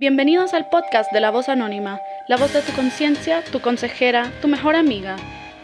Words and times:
Bienvenidos 0.00 0.54
al 0.54 0.70
podcast 0.70 1.12
de 1.12 1.20
La 1.20 1.30
Voz 1.30 1.50
Anónima, 1.50 2.00
la 2.26 2.38
voz 2.38 2.54
de 2.54 2.62
tu 2.62 2.72
conciencia, 2.72 3.42
tu 3.52 3.60
consejera, 3.60 4.30
tu 4.40 4.48
mejor 4.48 4.74
amiga. 4.74 5.16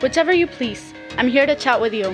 Whichever 0.03 0.35
you 0.35 0.47
please, 0.47 0.95
I'm 1.17 1.27
here 1.27 1.47
to 1.47 1.57
chat 1.57 1.81
with 1.81 1.93
you. 1.93 2.11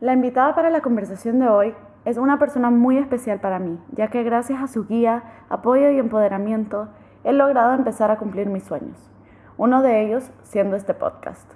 La 0.00 0.14
invitada 0.14 0.54
para 0.54 0.70
la 0.70 0.80
conversación 0.80 1.40
de 1.40 1.48
hoy 1.48 1.74
es 2.06 2.16
una 2.16 2.38
persona 2.38 2.70
muy 2.70 2.96
especial 2.96 3.40
para 3.40 3.58
mí, 3.58 3.78
ya 3.94 4.08
que 4.08 4.22
gracias 4.22 4.62
a 4.62 4.66
su 4.66 4.86
guía, 4.86 5.24
apoyo 5.50 5.90
y 5.90 5.98
empoderamiento 5.98 6.88
he 7.22 7.34
logrado 7.34 7.74
empezar 7.74 8.10
a 8.10 8.16
cumplir 8.16 8.46
mis 8.46 8.64
sueños, 8.64 8.96
uno 9.58 9.82
de 9.82 10.06
ellos 10.06 10.30
siendo 10.42 10.74
este 10.74 10.94
podcast. 10.94 11.52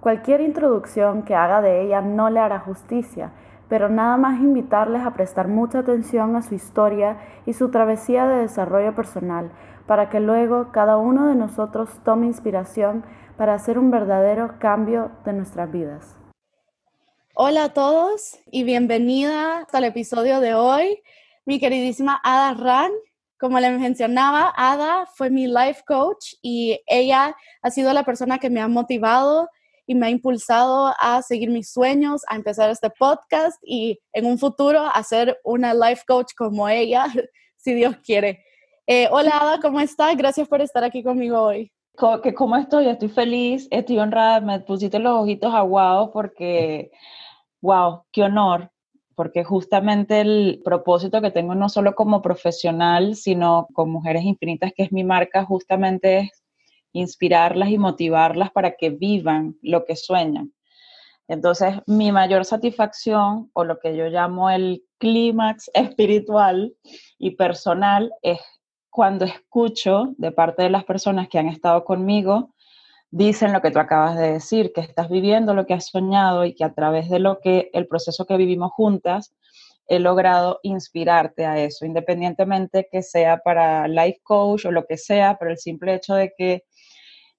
Cualquier 0.00 0.40
introducción 0.40 1.22
que 1.22 1.36
haga 1.36 1.60
de 1.60 1.82
ella 1.82 2.00
no 2.00 2.28
le 2.28 2.40
hará 2.40 2.58
justicia, 2.58 3.30
pero 3.68 3.88
nada 3.88 4.16
más 4.16 4.40
invitarles 4.40 5.02
a 5.02 5.12
prestar 5.12 5.48
mucha 5.48 5.80
atención 5.80 6.36
a 6.36 6.42
su 6.42 6.54
historia 6.54 7.18
y 7.46 7.52
su 7.52 7.70
travesía 7.70 8.26
de 8.26 8.42
desarrollo 8.42 8.94
personal, 8.94 9.50
para 9.86 10.08
que 10.10 10.20
luego 10.20 10.72
cada 10.72 10.96
uno 10.96 11.28
de 11.28 11.34
nosotros 11.34 11.90
tome 12.04 12.26
inspiración 12.26 13.04
para 13.36 13.54
hacer 13.54 13.78
un 13.78 13.90
verdadero 13.90 14.58
cambio 14.58 15.12
de 15.24 15.32
nuestras 15.32 15.70
vidas. 15.70 16.16
Hola 17.34 17.64
a 17.64 17.72
todos 17.72 18.38
y 18.50 18.64
bienvenida 18.64 19.66
al 19.72 19.84
episodio 19.84 20.40
de 20.40 20.54
hoy, 20.54 21.00
mi 21.44 21.60
queridísima 21.60 22.20
Ada 22.24 22.54
Ran. 22.54 22.90
Como 23.38 23.60
les 23.60 23.78
mencionaba, 23.78 24.52
Ada 24.56 25.06
fue 25.14 25.30
mi 25.30 25.46
life 25.46 25.84
coach 25.86 26.34
y 26.42 26.80
ella 26.88 27.36
ha 27.62 27.70
sido 27.70 27.92
la 27.92 28.02
persona 28.02 28.38
que 28.38 28.50
me 28.50 28.60
ha 28.60 28.66
motivado 28.66 29.48
y 29.88 29.94
me 29.94 30.06
ha 30.06 30.10
impulsado 30.10 30.92
a 31.00 31.22
seguir 31.22 31.48
mis 31.48 31.72
sueños, 31.72 32.20
a 32.28 32.36
empezar 32.36 32.68
este 32.68 32.90
podcast 32.90 33.58
y 33.64 33.98
en 34.12 34.26
un 34.26 34.38
futuro 34.38 34.82
a 34.82 35.02
ser 35.02 35.40
una 35.44 35.72
life 35.72 36.02
coach 36.06 36.32
como 36.36 36.68
ella, 36.68 37.06
si 37.56 37.72
Dios 37.72 37.96
quiere. 38.04 38.44
Eh, 38.86 39.08
hola 39.10 39.38
Ada, 39.40 39.60
¿cómo 39.60 39.80
estás? 39.80 40.14
Gracias 40.14 40.46
por 40.46 40.60
estar 40.60 40.84
aquí 40.84 41.02
conmigo 41.02 41.40
hoy. 41.40 41.72
Que 42.22 42.34
¿Cómo 42.34 42.56
estoy? 42.56 42.86
Estoy 42.86 43.08
feliz, 43.08 43.66
estoy 43.70 43.98
honrada, 43.98 44.42
me 44.42 44.60
pusiste 44.60 44.98
los 44.98 45.22
ojitos 45.22 45.54
aguados 45.54 46.10
porque, 46.12 46.90
wow, 47.62 48.02
qué 48.12 48.24
honor, 48.24 48.70
porque 49.14 49.42
justamente 49.42 50.20
el 50.20 50.60
propósito 50.62 51.22
que 51.22 51.30
tengo 51.30 51.54
no 51.54 51.70
solo 51.70 51.94
como 51.94 52.20
profesional, 52.20 53.16
sino 53.16 53.68
con 53.72 53.90
Mujeres 53.90 54.24
Infinitas, 54.24 54.72
que 54.76 54.82
es 54.82 54.92
mi 54.92 55.02
marca, 55.02 55.44
justamente 55.46 56.18
es 56.18 56.42
inspirarlas 56.92 57.70
y 57.70 57.78
motivarlas 57.78 58.50
para 58.50 58.76
que 58.76 58.90
vivan 58.90 59.56
lo 59.62 59.84
que 59.84 59.96
sueñan. 59.96 60.52
Entonces, 61.28 61.74
mi 61.86 62.10
mayor 62.10 62.46
satisfacción 62.46 63.50
o 63.52 63.64
lo 63.64 63.78
que 63.78 63.94
yo 63.94 64.06
llamo 64.06 64.48
el 64.48 64.82
clímax 64.98 65.70
espiritual 65.74 66.74
y 67.18 67.32
personal 67.32 68.12
es 68.22 68.40
cuando 68.90 69.26
escucho 69.26 70.14
de 70.16 70.32
parte 70.32 70.62
de 70.62 70.70
las 70.70 70.84
personas 70.84 71.28
que 71.28 71.38
han 71.38 71.46
estado 71.46 71.84
conmigo, 71.84 72.54
dicen 73.10 73.52
lo 73.52 73.60
que 73.60 73.70
tú 73.70 73.78
acabas 73.78 74.16
de 74.16 74.32
decir, 74.32 74.72
que 74.74 74.80
estás 74.80 75.08
viviendo 75.08 75.54
lo 75.54 75.66
que 75.66 75.74
has 75.74 75.86
soñado 75.86 76.44
y 76.44 76.54
que 76.54 76.64
a 76.64 76.74
través 76.74 77.08
de 77.08 77.18
lo 77.18 77.38
que 77.40 77.70
el 77.72 77.86
proceso 77.86 78.26
que 78.26 78.36
vivimos 78.36 78.72
juntas, 78.72 79.34
he 79.86 79.98
logrado 79.98 80.60
inspirarte 80.62 81.46
a 81.46 81.58
eso, 81.58 81.86
independientemente 81.86 82.88
que 82.90 83.02
sea 83.02 83.38
para 83.38 83.88
life 83.88 84.20
coach 84.22 84.66
o 84.66 84.70
lo 84.70 84.84
que 84.84 84.98
sea, 84.98 85.36
pero 85.38 85.50
el 85.50 85.58
simple 85.58 85.94
hecho 85.94 86.14
de 86.14 86.32
que 86.36 86.64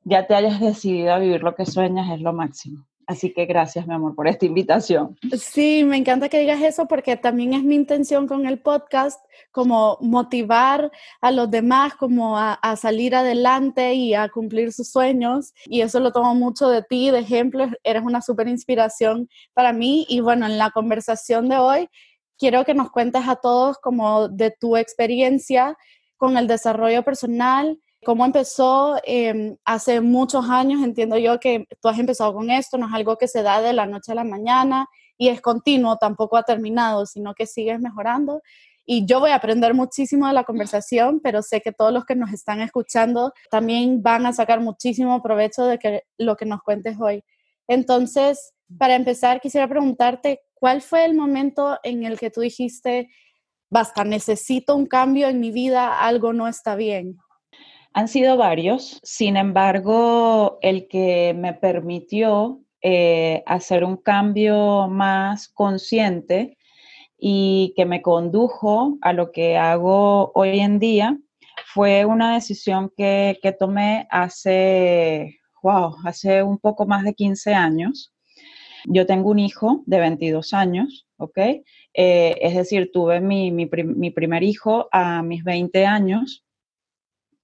ya 0.03 0.27
te 0.27 0.35
hayas 0.35 0.59
decidido 0.59 1.13
a 1.13 1.19
vivir 1.19 1.43
lo 1.43 1.55
que 1.55 1.65
sueñas 1.65 2.11
es 2.11 2.21
lo 2.21 2.33
máximo. 2.33 2.85
Así 3.09 3.33
que 3.33 3.47
gracias, 3.47 3.87
mi 3.87 3.95
amor, 3.95 4.13
por 4.13 4.27
esta 4.27 4.45
invitación. 4.45 5.17
Sí, 5.35 5.83
me 5.83 5.97
encanta 5.97 6.29
que 6.29 6.37
digas 6.37 6.61
eso 6.61 6.87
porque 6.87 7.17
también 7.17 7.53
es 7.53 7.63
mi 7.63 7.73
intención 7.73 8.27
con 8.27 8.45
el 8.45 8.59
podcast, 8.59 9.19
como 9.51 9.97
motivar 9.99 10.91
a 11.19 11.31
los 11.31 11.49
demás, 11.49 11.95
como 11.95 12.37
a, 12.37 12.59
salir 12.79 13.15
adelante 13.15 13.95
y 13.95 14.13
a 14.13 14.29
cumplir 14.29 14.71
sus 14.71 14.91
sueños. 14.91 15.53
Y 15.65 15.81
eso 15.81 15.99
lo 15.99 16.11
tomo 16.11 16.35
mucho 16.35 16.69
de 16.69 16.83
ti, 16.83 17.09
de 17.09 17.21
ejemplo, 17.21 17.65
eres 17.83 18.03
una 18.03 18.21
súper 18.21 18.47
inspiración 18.47 19.27
para 19.55 19.73
mí. 19.73 20.05
Y 20.07 20.19
bueno, 20.19 20.45
en 20.45 20.59
la 20.59 20.69
conversación 20.69 21.49
de 21.49 21.57
hoy, 21.57 21.89
quiero 22.37 22.63
que 22.63 22.75
nos 22.75 22.91
cuentes 22.91 23.27
a 23.27 23.37
todos 23.37 23.79
como 23.79 24.27
de 24.27 24.51
tu 24.51 24.77
experiencia 24.77 25.75
con 26.15 26.37
el 26.37 26.45
desarrollo 26.45 27.01
personal 27.01 27.79
¿Cómo 28.05 28.25
empezó? 28.25 28.97
Em, 29.03 29.57
hace 29.65 29.99
muchos 29.99 30.49
años 30.49 30.81
entiendo 30.83 31.17
yo 31.17 31.39
que 31.39 31.65
tú 31.81 31.89
has 31.89 31.99
empezado 31.99 32.33
con 32.33 32.49
esto, 32.49 32.77
no 32.77 32.87
es 32.87 32.93
algo 32.93 33.17
que 33.17 33.27
se 33.27 33.43
da 33.43 33.61
de 33.61 33.73
la 33.73 33.85
noche 33.85 34.13
a 34.13 34.15
la 34.15 34.23
mañana 34.23 34.87
y 35.17 35.27
es 35.27 35.41
continuo, 35.41 35.97
tampoco 35.97 36.37
ha 36.37 36.43
terminado, 36.43 37.05
sino 37.05 37.33
que 37.33 37.45
sigues 37.45 37.81
mejorando. 37.81 38.41
Y 38.85 39.05
yo 39.05 39.19
voy 39.19 39.31
a 39.31 39.35
aprender 39.35 39.73
muchísimo 39.73 40.27
de 40.27 40.33
la 40.33 40.45
conversación, 40.45 41.19
pero 41.21 41.43
sé 41.43 41.61
que 41.61 41.73
todos 41.73 41.93
los 41.93 42.05
que 42.05 42.15
nos 42.15 42.31
están 42.31 42.61
escuchando 42.61 43.33
también 43.51 44.01
van 44.01 44.25
a 44.25 44.33
sacar 44.33 44.61
muchísimo 44.61 45.21
provecho 45.21 45.65
de 45.65 45.77
que, 45.77 46.03
lo 46.17 46.37
que 46.37 46.45
nos 46.45 46.63
cuentes 46.63 46.97
hoy. 46.99 47.23
Entonces, 47.67 48.53
para 48.77 48.95
empezar, 48.95 49.41
quisiera 49.41 49.67
preguntarte, 49.67 50.41
¿cuál 50.53 50.81
fue 50.81 51.05
el 51.05 51.15
momento 51.15 51.77
en 51.83 52.03
el 52.03 52.17
que 52.17 52.31
tú 52.31 52.41
dijiste, 52.41 53.09
basta, 53.69 54.03
necesito 54.05 54.75
un 54.75 54.87
cambio 54.87 55.27
en 55.27 55.39
mi 55.39 55.51
vida, 55.51 55.99
algo 55.99 56.33
no 56.33 56.47
está 56.47 56.75
bien? 56.75 57.19
Han 57.93 58.07
sido 58.07 58.37
varios, 58.37 58.99
sin 59.03 59.35
embargo, 59.35 60.59
el 60.61 60.87
que 60.87 61.33
me 61.35 61.53
permitió 61.53 62.61
eh, 62.81 63.43
hacer 63.47 63.83
un 63.83 63.97
cambio 63.97 64.87
más 64.87 65.47
consciente 65.47 66.57
y 67.17 67.73
que 67.75 67.85
me 67.85 68.01
condujo 68.01 68.97
a 69.01 69.11
lo 69.11 69.31
que 69.31 69.57
hago 69.57 70.31
hoy 70.35 70.59
en 70.59 70.79
día 70.79 71.17
fue 71.73 72.05
una 72.05 72.35
decisión 72.35 72.91
que, 72.95 73.37
tomé 73.59 74.07
hace, 74.11 75.39
wow, 75.63 75.95
hace 76.05 76.43
un 76.43 76.59
poco 76.59 76.85
más 76.85 77.03
de 77.03 77.15
15 77.15 77.53
años. 77.53 78.13
Yo 78.85 79.05
tengo 79.07 79.29
un 79.29 79.39
hijo 79.39 79.83
de 79.87 79.99
22 79.99 80.53
años, 80.53 81.07
¿ok? 81.17 81.37
Eh, 81.37 82.35
es 82.39 82.55
decir, 82.55 82.91
tuve 82.93 83.19
mi, 83.19 83.51
mi 83.51 84.11
primer 84.11 84.43
hijo 84.43 84.87
a 84.91 85.23
mis 85.23 85.43
20 85.43 85.85
años 85.85 86.45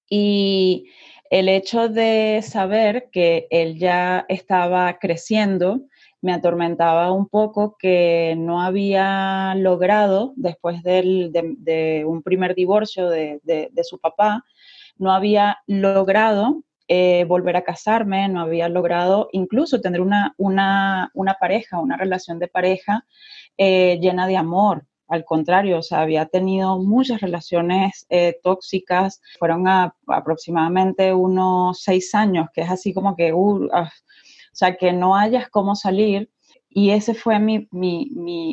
y 0.09 0.85
el 1.29 1.49
hecho 1.49 1.89
de 1.89 2.41
saber 2.43 3.09
que 3.11 3.47
él 3.49 3.77
ya 3.77 4.25
estaba 4.29 4.97
creciendo 4.99 5.81
me 6.21 6.33
atormentaba 6.33 7.11
un 7.11 7.27
poco 7.27 7.77
que 7.77 8.35
no 8.35 8.61
había 8.61 9.53
logrado, 9.55 10.33
después 10.35 10.81
de, 10.81 12.03
un 12.07 12.23
primer 12.23 12.55
divorcio 12.55 13.09
de, 13.09 13.71
su 13.83 13.99
papá, 13.99 14.43
no 14.97 15.11
había 15.11 15.59
logrado 15.67 16.63
eh, 16.87 17.25
volver 17.27 17.57
a 17.57 17.63
casarme, 17.63 18.27
no 18.27 18.41
había 18.41 18.69
logrado 18.69 19.29
incluso 19.33 19.81
tener 19.81 20.01
una, 20.01 20.33
pareja, 21.39 21.79
una 21.79 21.95
relación 21.95 22.39
de 22.39 22.47
pareja 22.47 23.05
eh, 23.57 23.99
llena 24.01 24.25
de 24.25 24.37
amor, 24.37 24.85
al 25.07 25.23
contrario, 25.25 25.79
o 25.79 25.81
sea, 25.83 26.01
había 26.01 26.25
tenido 26.25 26.79
muchas 26.79 27.21
relaciones 27.21 28.05
eh, 28.09 28.39
tóxicas, 28.43 29.21
fueron 29.37 29.67
aproximadamente 29.67 31.13
unos 31.13 31.81
seis 31.81 32.15
años, 32.15 32.47
que 32.53 32.61
es 32.61 32.69
así 32.69 32.93
como 32.93 33.15
que, 33.15 33.33
uh, 33.33 33.69
ah, 33.71 33.91
o 33.91 34.55
sea, 34.55 34.75
que 34.77 34.93
no 34.93 35.15
hayas 35.15 35.49
cómo 35.49 35.75
salir. 35.75 36.29
Y 36.69 36.89
ese 36.91 37.13
fue 37.13 37.39
mi, 37.39 37.67
mi, 37.71 38.09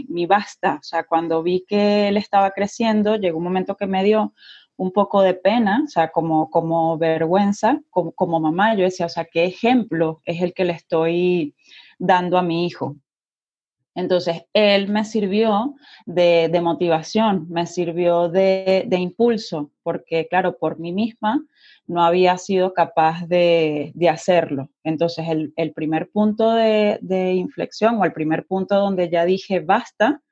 mi, 0.09 0.27
basta, 0.27 0.77
o 0.81 0.83
sea, 0.83 1.05
cuando 1.05 1.43
vi 1.43 1.65
que 1.67 2.09
él 2.09 2.17
estaba 2.17 2.53
creciendo, 2.53 3.17
llegó 3.17 3.39
un 3.39 3.45
momento 3.45 3.77
que 3.77 3.87
me 3.87 4.05
dio 4.05 4.33
un 4.77 4.93
poco 4.93 5.23
de 5.23 5.35
pena, 5.35 5.83
o 5.85 5.89
sea, 5.89 6.11
como, 6.13 6.49
como 6.51 6.99
vergüenza, 6.99 7.81
como, 7.91 8.13
como 8.13 8.41
mamá, 8.41 8.75
yo 8.77 8.85
decía, 8.85 9.07
o 9.07 9.09
sea, 9.09 9.25
¿qué 9.25 9.45
ejemplo 9.45 10.21
es 10.25 10.41
el 10.41 10.55
que 10.55 10.65
le 10.65 10.73
estoy 10.73 11.57
dando 11.99 12.39
a 12.39 12.43
mi 12.43 12.67
hijo? 12.67 12.97
Entonces, 13.95 14.45
él 14.55 14.89
me 14.89 15.05
sirvió 15.05 15.75
de, 16.07 16.61
motivación, 16.63 17.47
me 17.51 17.67
sirvió 17.67 18.29
de, 18.29 18.87
impulso, 18.91 19.71
porque 19.83 20.27
claro, 20.29 20.57
por 20.59 20.79
mí 20.79 20.93
misma 20.93 21.45
no 21.87 22.03
había 22.03 22.39
sido 22.39 22.73
capaz 22.73 23.27
de, 23.27 23.93
hacerlo. 24.11 24.71
Entonces, 24.83 25.27
el, 25.29 25.73
primer 25.73 26.11
punto 26.11 26.53
de, 26.53 27.33
inflexión 27.35 27.97
o 27.97 28.05
el 28.05 28.13
primer 28.13 28.47
punto 28.47 28.77
donde 28.77 29.11
ya 29.11 29.25
dije 29.27 29.61
basta 29.61 30.23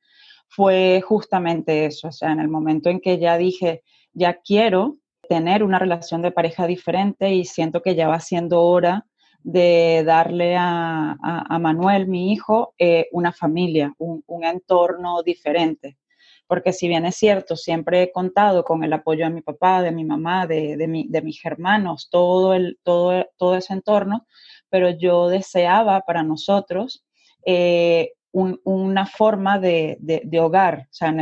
fue 0.48 1.02
justamente 1.06 1.86
eso, 1.86 2.08
o 2.08 2.12
sea, 2.12 2.32
en 2.32 2.40
el 2.40 2.48
momento 2.48 2.90
en 2.90 3.00
que 3.00 3.18
ya 3.18 3.36
dije, 3.36 3.82
ya 4.12 4.34
quiero 4.34 4.96
tener 5.28 5.62
una 5.62 5.78
relación 5.78 6.22
de 6.22 6.32
pareja 6.32 6.66
diferente 6.66 7.32
y 7.32 7.44
siento 7.44 7.82
que 7.82 7.94
ya 7.94 8.08
va 8.08 8.18
siendo 8.18 8.62
hora 8.62 9.06
de 9.42 10.02
darle 10.04 10.56
a, 10.58 11.16
Manuel, 11.60 12.06
mi 12.06 12.32
hijo, 12.32 12.74
eh, 12.78 13.08
una 13.12 13.32
familia, 13.32 13.94
un, 13.98 14.44
entorno 14.44 15.22
diferente. 15.22 15.98
Porque 16.46 16.72
si 16.72 16.88
bien 16.88 17.06
es 17.06 17.16
cierto, 17.16 17.56
siempre 17.56 18.02
he 18.02 18.12
contado 18.12 18.64
con 18.64 18.82
el 18.82 18.92
apoyo 18.92 19.24
de 19.24 19.30
mi 19.30 19.42
papá, 19.42 19.82
de 19.82 19.92
mi 19.92 20.04
mamá, 20.04 20.46
de, 20.46 20.76
de, 20.76 21.22
mis 21.22 21.44
hermanos, 21.44 22.08
todo, 22.10 22.54
el, 22.54 22.78
todo, 22.82 23.26
todo 23.36 23.56
ese 23.56 23.72
entorno, 23.72 24.26
pero 24.68 24.90
yo 24.90 25.28
deseaba 25.28 26.00
para 26.00 26.22
nosotros 26.22 27.04
eh, 27.44 28.12
una 28.32 29.06
forma 29.06 29.58
de, 29.58 29.98
hogar, 30.40 30.86
o 30.90 30.92
sea, 30.92 31.14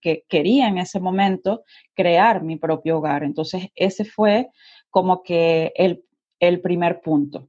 que 0.00 0.24
quería 0.28 0.68
en 0.68 0.78
ese 0.78 1.00
momento 1.00 1.64
crear 1.94 2.42
mi 2.42 2.56
propio 2.56 2.98
hogar. 2.98 3.24
Entonces, 3.24 3.68
ese 3.74 4.04
fue 4.04 4.48
como 4.90 5.22
que 5.22 5.72
el, 5.76 6.04
el 6.40 6.60
primer 6.60 7.00
punto. 7.00 7.48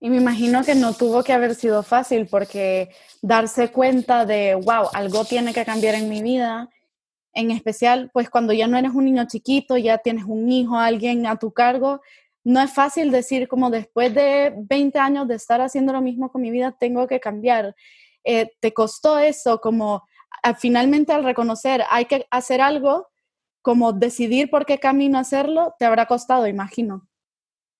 Y 0.00 0.10
me 0.10 0.18
imagino 0.18 0.62
que 0.62 0.74
no 0.74 0.92
tuvo 0.92 1.24
que 1.24 1.32
haber 1.32 1.54
sido 1.54 1.82
fácil 1.82 2.26
porque 2.26 2.90
darse 3.20 3.72
cuenta 3.72 4.24
de, 4.24 4.54
wow, 4.54 4.88
algo 4.92 5.24
tiene 5.24 5.52
que 5.52 5.64
cambiar 5.64 5.96
en 5.96 6.08
mi 6.08 6.22
vida, 6.22 6.68
en 7.32 7.50
especial, 7.50 8.10
pues 8.12 8.30
cuando 8.30 8.52
ya 8.52 8.68
no 8.68 8.78
eres 8.78 8.92
un 8.92 9.04
niño 9.04 9.26
chiquito, 9.26 9.76
ya 9.76 9.98
tienes 9.98 10.24
un 10.24 10.50
hijo, 10.50 10.78
alguien 10.78 11.26
a 11.26 11.36
tu 11.36 11.52
cargo, 11.52 12.00
no 12.44 12.60
es 12.60 12.72
fácil 12.72 13.10
decir 13.10 13.48
como 13.48 13.70
después 13.70 14.14
de 14.14 14.54
20 14.56 14.98
años 14.98 15.28
de 15.28 15.34
estar 15.34 15.60
haciendo 15.60 15.92
lo 15.92 16.00
mismo 16.00 16.30
con 16.30 16.42
mi 16.42 16.50
vida, 16.50 16.76
tengo 16.78 17.06
que 17.06 17.20
cambiar. 17.20 17.74
Eh, 18.24 18.50
¿Te 18.60 18.72
costó 18.72 19.18
eso 19.18 19.60
como 19.60 20.04
finalmente 20.58 21.12
al 21.12 21.24
reconocer 21.24 21.84
hay 21.90 22.04
que 22.04 22.26
hacer 22.30 22.60
algo, 22.60 23.08
como 23.62 23.92
decidir 23.92 24.50
por 24.50 24.64
qué 24.64 24.78
camino 24.78 25.18
hacerlo, 25.18 25.74
te 25.78 25.84
habrá 25.84 26.06
costado, 26.06 26.46
imagino? 26.46 27.07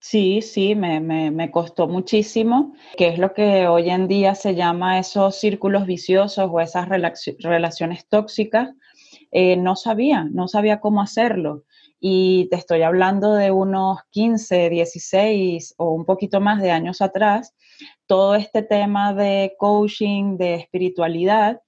Sí, 0.00 0.42
sí, 0.42 0.76
me, 0.76 1.00
me, 1.00 1.50
costó 1.50 1.88
muchísimo, 1.88 2.72
que 2.96 3.08
es 3.08 3.18
lo 3.18 3.34
que 3.34 3.66
hoy 3.66 3.90
en 3.90 4.06
día 4.06 4.36
se 4.36 4.54
llama 4.54 4.98
esos 5.00 5.36
círculos 5.36 5.86
viciosos 5.86 6.48
o 6.50 6.60
esas 6.60 6.88
relaciones 6.88 8.06
tóxicas. 8.08 8.70
Eh, 9.32 9.56
no 9.56 9.74
sabía, 9.74 10.24
no 10.30 10.46
sabía 10.46 10.80
cómo 10.80 11.02
hacerlo. 11.02 11.64
Y 12.00 12.48
te 12.50 12.56
estoy 12.56 12.82
hablando 12.82 13.34
de 13.34 13.50
unos 13.50 13.98
15, 14.10 14.70
16 14.70 15.74
o 15.78 15.90
un 15.90 16.04
poquito 16.04 16.40
más 16.40 16.62
de 16.62 16.70
años 16.70 17.02
atrás. 17.02 17.56
Todo 18.06 18.36
este 18.36 18.62
tema 18.62 19.12
de 19.14 19.54
coaching, 19.58 20.36
de 20.36 20.54
espiritualidad, 20.54 21.60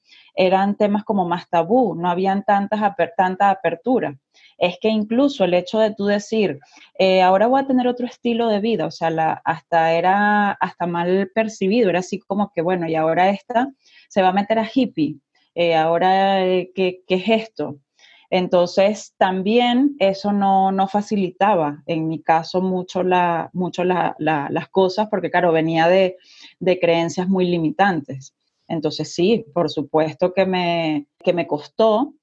eran 0.47 0.77
temas 0.77 1.05
como 1.05 1.27
más 1.27 1.49
tabú, 1.49 1.95
no 1.95 2.11
habían 2.11 2.45
tantas, 2.45 2.81
tanta 3.17 3.51
apertura 3.51 4.19
es 4.61 4.79
que 4.79 4.89
incluso 4.89 5.45
el 5.45 5.55
hecho 5.55 5.79
de 5.79 5.95
tú 5.95 6.05
decir, 6.05 6.61
eh, 6.99 7.23
ahora 7.23 7.47
voy 7.47 7.63
a 7.63 7.67
tener 7.67 7.89
otro 7.89 8.07
estilo 8.07 8.49
de 8.49 8.61
vida, 8.61 8.87
o 8.87 8.91
sea, 8.91 9.11
la, 9.11 9.41
hasta 9.45 9.95
era 9.95 10.53
hasta 10.53 10.87
mal 10.87 11.31
percibido, 11.35 11.89
era 11.89 12.01
así 12.01 12.19
como 12.21 12.53
que, 12.55 12.61
bueno, 12.61 12.87
y 12.87 12.95
ahora 12.95 13.31
esta 13.31 13.69
se 14.09 14.21
va 14.23 14.29
a 14.29 14.35
meter 14.35 14.59
a 14.59 14.69
hippie, 14.73 15.17
eh, 15.55 15.75
ahora, 15.75 16.47
eh, 16.47 16.71
¿qué, 16.75 17.03
es 17.09 17.29
esto? 17.29 17.79
Entonces, 18.29 19.15
también 19.19 19.97
eso 19.99 20.31
no, 20.33 20.87
facilitaba, 20.89 21.83
en 21.87 22.07
mi 22.07 22.23
caso, 22.23 22.61
mucho, 22.61 23.03
la, 23.03 23.51
mucho 23.55 23.83
las 23.83 24.69
cosas, 24.71 25.09
porque, 25.11 25.31
claro, 25.31 25.53
venía 25.53 25.89
de, 25.89 26.17
de, 26.61 26.79
creencias 26.79 27.29
muy 27.29 27.47
limitantes. 27.47 28.35
Entonces, 28.71 29.13
sí, 29.13 29.45
por 29.53 29.69
supuesto 29.69 30.33
que 30.33 30.47
me, 30.47 31.09
que 31.25 31.33
me 31.33 31.49
costó, 31.49 32.15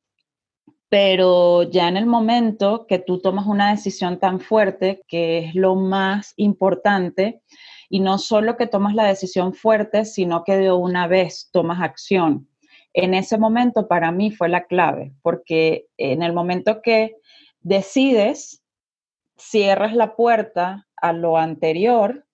pero 0.90 1.64
ya 1.64 1.90
en 1.90 1.98
el 1.98 2.06
momento 2.06 2.88
que 2.88 3.00
tú 3.00 3.20
tomas 3.20 3.46
una 3.48 3.72
decisión 3.72 4.18
tan 4.20 4.40
fuerte, 4.40 5.04
que 5.10 5.40
es 5.40 5.56
lo 5.56 5.76
más 5.76 6.34
importante, 6.38 7.42
y 7.90 8.00
no 8.00 8.18
solo 8.18 8.56
que 8.56 8.66
tomas 8.66 8.96
la 8.96 9.04
decisión 9.04 9.54
fuerte, 9.54 10.06
sino 10.06 10.46
que 10.46 10.58
de 10.58 10.72
una 10.72 11.08
vez 11.08 11.50
tomas 11.52 11.82
acción. 11.82 12.48
En 12.94 13.14
ese 13.14 13.38
momento 13.38 13.90
para 13.90 14.12
mí 14.14 14.32
fue 14.32 14.48
la 14.48 14.66
clave, 14.66 15.14
porque 15.22 15.88
en 15.98 16.24
el 16.24 16.32
momento 16.32 16.82
que 16.82 17.18
decides, 17.60 18.64
cierras 19.36 19.94
la 19.94 20.16
puerta 20.16 20.88
a 20.96 21.12
lo 21.12 21.38
anterior 21.38 22.27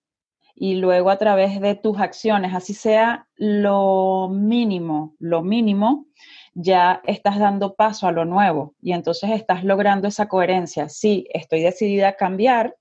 y 0.54 0.76
luego 0.76 1.10
a 1.10 1.18
través 1.18 1.60
de 1.60 1.74
tus 1.74 1.98
acciones, 1.98 2.54
así 2.54 2.74
sea 2.74 3.26
lo 3.36 4.28
mínimo, 4.32 5.14
lo 5.18 5.42
mínimo, 5.42 6.06
ya 6.54 7.00
estás 7.04 7.38
dando 7.38 7.74
paso 7.74 8.06
a 8.06 8.12
lo 8.12 8.24
nuevo 8.24 8.74
y 8.80 8.92
entonces 8.92 9.30
estás 9.30 9.64
logrando 9.64 10.06
esa 10.06 10.28
coherencia. 10.28 10.88
Sí, 10.88 11.26
estoy 11.32 11.62
decidida 11.62 12.08
a 12.08 12.16
cambiar, 12.16 12.76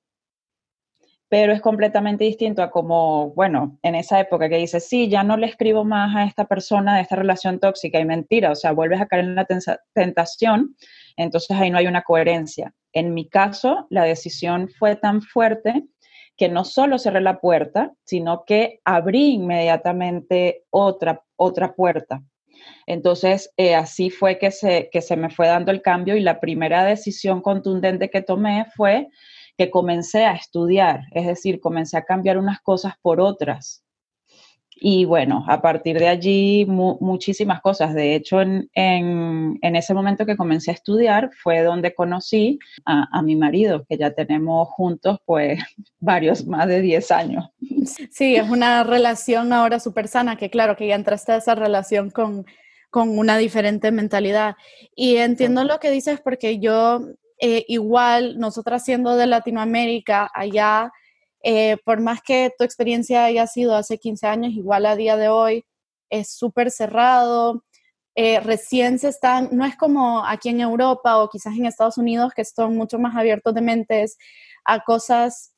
pero 1.27 1.51
es 1.51 1.61
completamente 1.61 2.25
distinto 2.25 2.61
a 2.61 2.69
como, 2.69 3.31
bueno, 3.31 3.79
en 3.81 3.95
esa 3.95 4.19
época 4.19 4.49
que 4.49 4.57
dices, 4.57 4.87
sí, 4.87 5.09
ya 5.09 5.23
no 5.23 5.35
le 5.35 5.47
escribo 5.47 5.83
más 5.83 6.15
a 6.15 6.25
esta 6.25 6.45
persona 6.45 6.95
de 6.95 7.01
esta 7.01 7.15
relación 7.15 7.59
tóxica 7.59 7.99
y 7.99 8.05
mentira, 8.05 8.51
o 8.51 8.55
sea, 8.55 8.71
vuelves 8.71 9.01
a 9.01 9.07
caer 9.07 9.25
en 9.25 9.35
la 9.35 9.47
tentación, 9.95 10.75
entonces 11.17 11.57
ahí 11.57 11.71
no 11.71 11.79
hay 11.79 11.87
una 11.87 12.03
coherencia. 12.03 12.71
En 12.91 13.15
mi 13.15 13.27
caso, 13.27 13.87
la 13.89 14.03
decisión 14.03 14.69
fue 14.69 14.95
tan 14.95 15.23
fuerte 15.23 15.87
no 16.49 16.63
solo 16.63 16.97
cerré 16.97 17.21
la 17.21 17.39
puerta, 17.39 17.93
sino 18.03 18.43
que 18.45 18.79
abrí 18.85 19.33
inmediatamente 19.33 20.63
otra, 20.69 21.23
otra 21.35 21.73
puerta. 21.73 22.23
Entonces, 22.85 23.51
eh, 23.57 23.75
así 23.75 24.09
fue 24.09 24.37
que 24.37 24.51
se, 24.51 24.89
que 24.91 25.01
se 25.01 25.15
me 25.15 25.29
fue 25.29 25.47
dando 25.47 25.71
el 25.71 25.81
cambio 25.81 26.15
y 26.15 26.21
la 26.21 26.39
primera 26.39 26.83
decisión 26.83 27.41
contundente 27.41 28.09
que 28.09 28.21
tomé 28.21 28.65
fue 28.75 29.09
que 29.57 29.69
comencé 29.69 30.25
a 30.25 30.33
estudiar, 30.33 31.01
es 31.11 31.27
decir, 31.27 31.59
comencé 31.59 31.97
a 31.97 32.05
cambiar 32.05 32.37
unas 32.37 32.59
cosas 32.61 32.93
por 33.01 33.21
otras. 33.21 33.83
Y 34.75 35.05
bueno, 35.05 35.45
a 35.47 35.61
partir 35.61 35.99
de 35.99 36.07
allí 36.07 36.65
muchísimas 36.65 37.61
cosas. 37.61 37.93
De 37.93 38.15
hecho, 38.15 38.41
en, 38.41 39.59
ese 39.61 39.93
momento 39.93 40.25
que 40.25 40.37
comencé 40.37 40.71
a 40.71 40.73
estudiar 40.73 41.29
fue 41.41 41.61
donde 41.61 41.93
conocí 41.93 42.59
a, 42.85 43.07
a, 43.11 43.21
mi 43.21 43.35
marido, 43.35 43.85
que 43.87 43.97
ya 43.97 44.11
tenemos 44.11 44.67
juntos 44.69 45.19
pues 45.25 45.59
varios, 45.99 46.45
más 46.45 46.67
de 46.67 46.81
10 46.81 47.11
años. 47.11 47.45
Sí, 48.11 48.35
es 48.35 48.49
una 48.49 48.83
relación 48.83 49.53
ahora 49.53 49.79
súper 49.79 50.07
sana, 50.07 50.35
que 50.35 50.49
claro, 50.49 50.75
que 50.75 50.87
ya 50.87 50.95
entraste 50.95 51.33
a 51.33 51.37
esa 51.37 51.55
relación 51.55 52.09
con, 52.09 52.45
con 52.89 53.17
una 53.17 53.37
diferente 53.37 53.91
mentalidad. 53.91 54.55
Y 54.95 55.17
entiendo 55.17 55.63
lo 55.63 55.79
que 55.79 55.91
dices 55.91 56.21
porque 56.21 56.59
yo, 56.59 57.01
eh, 57.39 57.65
igual, 57.67 58.37
nosotras 58.37 58.85
siendo 58.85 59.15
de 59.15 59.27
Latinoamérica, 59.27 60.29
allá, 60.33 60.91
eh, 61.43 61.77
por 61.85 61.99
más 61.99 62.21
que 62.21 62.51
tu 62.57 62.63
experiencia 62.63 63.25
haya 63.25 63.45
sido 63.47 63.75
hace 63.75 63.97
15 63.97 64.27
años, 64.27 64.53
igual 64.53 64.85
a 64.85 64.95
día 64.95 65.17
de 65.17 65.27
hoy 65.27 65.65
es 66.09 66.31
súper 66.31 66.71
cerrado. 66.71 67.63
Eh, 68.15 68.39
recién 68.39 68.99
se 68.99 69.09
están, 69.09 69.49
no 69.51 69.65
es 69.65 69.75
como 69.75 70.25
aquí 70.25 70.49
en 70.49 70.61
Europa 70.61 71.17
o 71.17 71.29
quizás 71.29 71.55
en 71.57 71.65
Estados 71.65 71.97
Unidos, 71.97 72.33
que 72.35 72.43
están 72.43 72.75
mucho 72.75 72.97
más 72.97 73.15
abiertos 73.15 73.53
de 73.53 73.61
mentes 73.61 74.17
a 74.65 74.79
cosas 74.79 75.53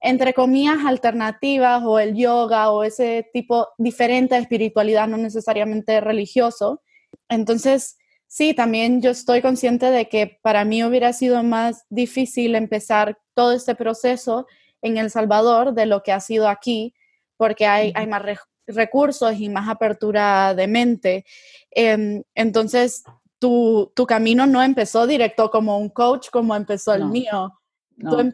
entre 0.00 0.34
comillas, 0.34 0.84
alternativas 0.86 1.82
o 1.84 1.98
el 1.98 2.14
yoga 2.14 2.70
o 2.70 2.84
ese 2.84 3.28
tipo 3.32 3.68
diferente 3.78 4.34
de 4.34 4.42
espiritualidad, 4.42 5.08
no 5.08 5.16
necesariamente 5.16 6.00
religioso. 6.00 6.82
Entonces, 7.28 7.96
sí, 8.28 8.54
también 8.54 9.02
yo 9.02 9.10
estoy 9.10 9.42
consciente 9.42 9.86
de 9.90 10.08
que 10.08 10.38
para 10.42 10.64
mí 10.64 10.84
hubiera 10.84 11.12
sido 11.12 11.42
más 11.42 11.84
difícil 11.88 12.54
empezar 12.54 13.18
todo 13.34 13.52
este 13.52 13.74
proceso 13.74 14.46
en 14.82 14.96
El 14.96 15.10
Salvador 15.10 15.72
de 15.72 15.86
lo 15.86 16.02
que 16.02 16.12
ha 16.12 16.20
sido 16.20 16.48
aquí, 16.48 16.94
porque 17.36 17.66
hay, 17.66 17.92
hay 17.94 18.06
más 18.06 18.22
recursos 18.66 19.34
y 19.38 19.48
más 19.48 19.68
apertura 19.68 20.54
de 20.54 20.66
mente. 20.66 21.24
Em, 21.70 22.22
entonces, 22.34 23.04
tu, 23.38 23.92
tu, 23.94 24.06
camino 24.06 24.46
no 24.46 24.62
empezó 24.62 25.06
directo 25.06 25.50
como 25.50 25.78
un 25.78 25.90
coach, 25.90 26.28
como 26.30 26.54
empezó 26.54 26.94
el 26.94 27.06
mío. 27.06 27.52
Em, 27.98 28.32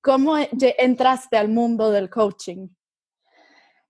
¿Cómo 0.00 0.36
entraste 0.36 1.36
al 1.36 1.48
mundo 1.48 1.90
del 1.90 2.10
coaching? 2.10 2.68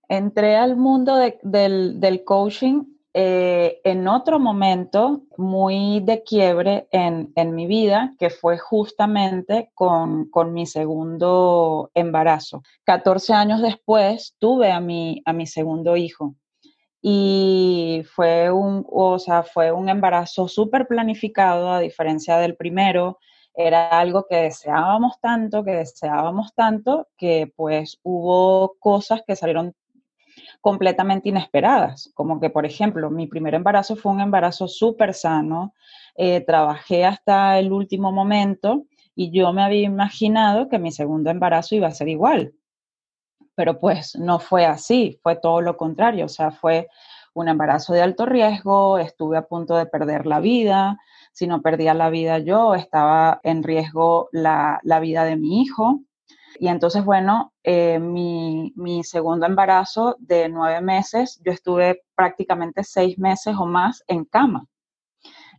Entré 0.07 0.55
al 0.55 0.77
mundo 0.77 1.17
del, 1.17 1.99
del, 1.99 2.23
coaching 2.23 2.83
eh, 3.17 3.79
en 3.85 4.09
otro 4.09 4.39
momento 4.39 5.21
muy 5.37 6.01
de 6.01 6.21
quiebre 6.21 6.89
en, 6.91 7.31
en 7.37 7.55
mi 7.55 7.65
vida, 7.65 8.13
que 8.19 8.29
fue 8.29 8.57
justamente 8.57 9.71
con, 9.73 10.29
con, 10.29 10.51
mi 10.51 10.65
segundo 10.65 11.91
embarazo. 11.93 12.61
14 12.83 13.33
años 13.33 13.61
después 13.61 14.35
tuve 14.37 14.69
a 14.69 14.81
mi, 14.81 15.21
a 15.23 15.31
mi 15.31 15.47
segundo 15.47 15.95
hijo 15.95 16.35
y 17.01 18.03
fue 18.13 18.51
un, 18.51 18.85
o 18.91 19.17
sea, 19.17 19.43
fue 19.43 19.71
un 19.71 19.87
embarazo 19.87 20.49
súper 20.49 20.85
planificado 20.85 21.71
a 21.71 21.79
diferencia 21.79 22.37
del 22.37 22.57
primero 22.57 23.17
era 23.55 23.87
algo 23.97 24.25
que 24.29 24.35
deseábamos 24.35 25.21
tanto, 25.21 25.63
que 25.63 25.71
deseábamos 25.71 26.53
tanto, 26.53 27.07
que 27.17 27.49
pues 27.55 27.97
hubo 28.03 28.75
cosas 28.79 29.21
que 29.25 29.37
salieron 29.37 29.73
completamente 30.65 31.29
inesperadas, 31.29 32.09
como 32.15 32.39
que, 32.39 32.49
por 32.49 32.65
ejemplo, 32.65 33.11
mi 33.11 33.27
primer 33.27 33.53
embarazo 33.53 33.95
fue 33.95 34.11
un 34.11 34.19
embarazo 34.19 34.67
súper 34.67 35.13
sano, 35.13 35.75
eh, 36.15 36.41
trabajé 36.41 37.05
hasta 37.05 37.59
el 37.59 37.71
último 37.71 38.11
momento 38.11 38.85
y 39.13 39.29
yo 39.29 39.53
me 39.53 39.61
había 39.61 39.83
imaginado 39.83 40.67
que 40.67 40.79
mi 40.79 40.91
segundo 40.91 41.29
embarazo 41.29 41.75
iba 41.75 41.87
a 41.87 41.91
ser 41.91 42.07
igual, 42.07 42.55
pero 43.53 43.79
pues 43.79 44.15
no 44.15 44.39
fue 44.39 44.65
así, 44.65 45.19
fue 45.21 45.35
todo 45.35 45.61
lo 45.61 45.77
contrario, 45.77 46.25
o 46.25 46.29
sea, 46.29 46.49
fue 46.49 46.87
un 47.35 47.47
embarazo 47.47 47.93
de 47.93 48.01
alto 48.01 48.25
riesgo, 48.25 48.97
estuve 48.97 49.37
a 49.37 49.45
punto 49.45 49.77
de 49.77 49.85
perder 49.85 50.25
la 50.25 50.39
vida, 50.39 50.97
si 51.31 51.45
no 51.45 51.61
perdía 51.61 51.93
la 51.93 52.09
vida 52.09 52.39
yo, 52.39 52.73
estaba 52.73 53.39
en 53.43 53.61
riesgo 53.61 54.29
la, 54.31 54.79
vida 54.99 55.25
de 55.25 55.35
mi 55.35 55.61
hijo. 55.61 55.99
Y 56.59 56.69
entonces, 56.69 57.05
bueno, 57.05 57.53
eh, 57.65 57.99
mi, 57.99 58.71
segundo 59.03 59.45
embarazo 59.45 60.15
de 60.19 60.49
nueve 60.49 60.81
meses, 60.81 61.41
yo 61.43 61.51
estuve 61.51 62.03
prácticamente 62.15 62.83
seis 62.83 63.17
meses 63.17 63.55
o 63.57 63.65
más 63.65 64.03
en 64.07 64.25
cama. 64.25 64.67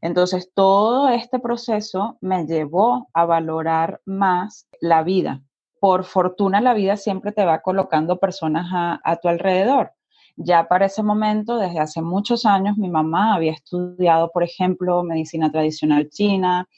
Entonces, 0.00 0.52
todo 0.54 1.08
este 1.08 1.40
proceso 1.40 2.18
me 2.20 2.46
llevó 2.46 3.08
a 3.12 3.25
valorar 3.25 4.00
más 4.04 4.68
la 4.80 5.02
vida. 5.02 5.42
Por 5.80 6.04
fortuna, 6.04 6.60
la 6.60 6.75
vida 6.75 6.96
siempre 6.96 7.32
te 7.32 7.44
va 7.44 7.60
colocando 7.60 8.18
personas 8.18 8.66
a 9.02 9.16
tu 9.16 9.28
alrededor. 9.28 9.92
Ya 10.38 10.68
para 10.68 10.86
ese 10.86 11.02
momento, 11.02 11.56
desde 11.56 11.78
hace 11.80 12.02
muchos 12.02 12.44
años, 12.44 12.76
mi 12.76 12.90
mamá 12.90 13.34
había 13.34 13.52
estudiado, 13.52 14.30
por 14.30 14.42
ejemplo, 14.42 15.02
medicina 15.02 15.50
tradicional 15.50 16.10
china, 16.10 16.68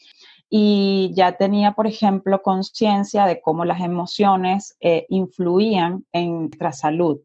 y 0.50 1.12
ya 1.14 1.33
tenía, 1.33 1.73
por 1.73 1.87
ejemplo, 1.87 2.43
conciencia 2.43 3.26
de 3.26 3.40
cómo 3.40 3.64
las 3.64 3.81
emociones 3.81 4.76
eh, 4.81 5.07
influían 5.09 6.07
en 6.12 6.40
nuestra 6.40 6.73
salud. 6.73 7.21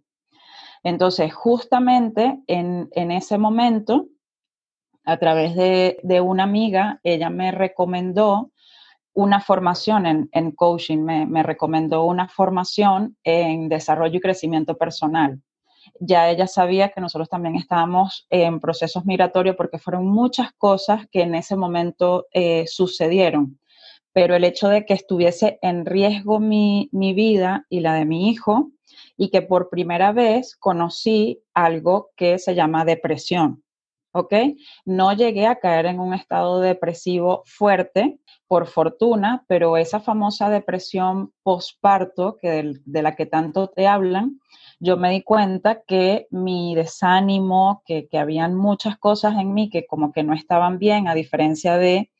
Entonces, 0.83 1.33
justamente 1.33 2.41
en, 2.47 2.89
ese 2.93 3.37
momento, 3.37 4.07
a 5.05 5.17
través 5.17 5.55
de, 5.55 6.21
una 6.21 6.43
amiga, 6.43 6.99
ella 7.03 7.29
me 7.29 7.51
recomendó 7.51 8.51
una 9.13 9.39
formación 9.39 10.29
en, 10.31 10.51
coaching, 10.51 10.99
me 10.99 11.43
recomendó 11.43 12.03
una 12.03 12.27
formación 12.27 13.15
en 13.23 13.69
desarrollo 13.69 14.17
y 14.17 14.21
crecimiento 14.21 14.77
personal 14.77 15.41
ya 15.99 16.29
ella 16.29 16.47
sabía 16.47 16.89
que 16.89 17.01
nosotros 17.01 17.29
también 17.29 17.55
estábamos 17.55 18.25
en 18.29 18.59
procesos 18.59 19.05
migratorios 19.05 19.55
porque 19.55 19.79
fueron 19.79 20.07
muchas 20.07 20.51
cosas 20.53 21.05
que 21.11 21.21
en 21.21 21.35
ese 21.35 21.55
momento 21.55 22.27
eh, 22.31 22.65
sucedieron. 22.67 23.59
Pero 24.13 24.35
el 24.35 24.43
hecho 24.43 24.69
de 24.69 24.85
que 24.85 24.93
estuviese 24.93 25.57
en 25.61 25.85
riesgo 25.85 26.39
mi, 26.39 26.89
mi 26.91 27.13
vida 27.13 27.65
y 27.69 27.79
la 27.79 27.95
de 27.95 28.05
mi 28.05 28.29
hijo, 28.29 28.71
y 29.17 29.29
que 29.29 29.41
por 29.41 29.69
primera 29.69 30.11
vez 30.11 30.55
conocí 30.55 31.41
algo 31.53 32.11
que 32.15 32.39
se 32.39 32.55
llama 32.55 32.85
depresión. 32.85 33.63
¿Ok? 34.13 34.33
No 34.85 35.13
llegué 35.13 35.47
a 35.47 35.59
caer 35.59 35.87
en 35.87 35.99
un 35.99 36.13
estado 36.13 36.59
depresivo 36.59 37.43
fuerte, 37.45 38.19
por 38.47 38.67
fortuna, 38.67 39.45
pero 39.47 39.77
esa 39.77 39.99
famosa 39.99 40.49
depresión 40.51 41.33
postparto, 41.41 42.37
que 42.39 42.73
de 42.85 43.01
la 43.01 43.15
que 43.15 43.25
tanto 43.25 43.69
te 43.69 43.87
hablan, 43.87 44.39
yo 44.79 44.95
me 44.95 45.09
di 45.09 45.23
cuenta 45.23 45.81
que 45.81 46.27
mi 46.29 46.75
desánimo, 46.75 47.81
que, 47.83 48.07
que 48.07 48.19
habían 48.19 48.53
muchas 48.53 48.99
cosas 48.99 49.39
en 49.39 49.55
mí 49.55 49.71
que 49.71 49.87
como 49.87 50.11
que 50.11 50.21
no 50.21 50.35
estaban 50.35 50.77
bien, 50.77 51.07
a 51.07 51.15
diferencia 51.15 51.77
de 51.77 52.11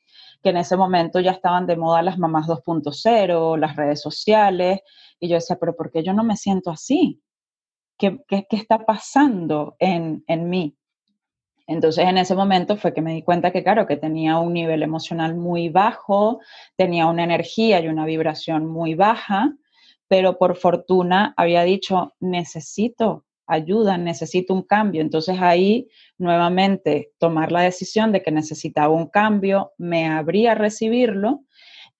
que 0.42 0.50
en 0.50 0.58
ese 0.58 0.76
momento 0.76 1.20
ya 1.20 1.32
estaban 1.32 1.68
de 1.68 1.78
moda 1.78 2.02
las 2.02 2.18
mamás 2.18 2.48
2.0, 2.48 3.58
las 3.58 3.76
redes 3.76 4.02
sociales, 4.02 4.80
y 5.20 5.30
yo 5.30 5.36
decía, 5.36 5.58
pero 5.60 5.76
¿por 5.76 5.92
qué 5.92 6.04
yo 6.04 6.14
no 6.14 6.24
me 6.24 6.36
siento 6.36 6.72
así? 6.72 7.22
¿Qué, 7.98 8.20
qué, 8.28 8.46
qué 8.50 8.56
está 8.56 8.80
pasando 8.86 9.76
en, 9.80 10.24
en, 10.28 10.50
mí? 10.50 10.76
Entonces 11.68 12.06
en 12.08 12.18
ese 12.18 12.36
momento 12.36 12.76
fue 12.78 12.94
que 12.94 13.02
me 13.02 13.14
di 13.14 13.22
cuenta 13.22 13.52
que, 13.52 13.64
claro, 13.64 13.88
que 13.88 13.98
tenía 13.98 14.38
un 14.38 14.54
nivel 14.54 14.84
emocional 14.84 15.36
muy 15.36 15.70
bajo, 15.70 16.40
tenía 16.76 17.08
una 17.08 17.24
energía 17.24 17.80
y 17.80 17.88
una 17.88 18.06
vibración 18.06 18.66
muy 18.66 18.96
baja, 18.96 19.54
pero 20.08 20.38
por 20.38 20.58
fortuna 20.58 21.34
había 21.38 21.64
dicho, 21.64 22.14
necesito 22.20 23.26
ayuda, 23.48 23.98
necesito 23.98 24.54
un 24.54 24.64
cambio. 24.64 25.02
Entonces 25.02 25.38
ahí 25.40 25.88
nuevamente 26.18 27.12
tomar 27.18 27.52
la 27.52 27.62
decisión 27.62 28.12
de 28.12 28.22
que 28.22 28.32
necesitaba 28.32 28.94
un 28.94 29.08
cambio, 29.08 29.72
me 29.78 30.08
abrí 30.08 30.48
a 30.48 30.56
recibirlo 30.56 31.44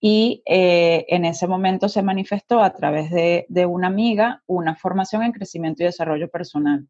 y 0.00 0.42
eh, 0.46 1.06
en 1.08 1.24
ese 1.24 1.46
momento 1.46 1.88
se 1.88 2.02
manifestó 2.02 2.62
a 2.62 2.74
través 2.74 3.10
de, 3.10 3.46
una 3.66 3.86
amiga 3.86 4.42
una 4.46 4.76
formación 4.76 5.22
en 5.22 5.32
crecimiento 5.32 5.82
y 5.82 5.86
desarrollo 5.86 6.28
personal. 6.28 6.86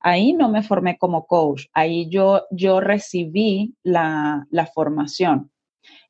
Ahí 0.00 0.32
no 0.32 0.48
me 0.48 0.62
formé 0.62 0.96
como 0.96 1.26
coach, 1.26 1.66
ahí 1.72 2.08
yo, 2.08 2.44
yo 2.50 2.80
recibí 2.80 3.74
la, 3.82 4.46
la 4.50 4.66
formación. 4.66 5.50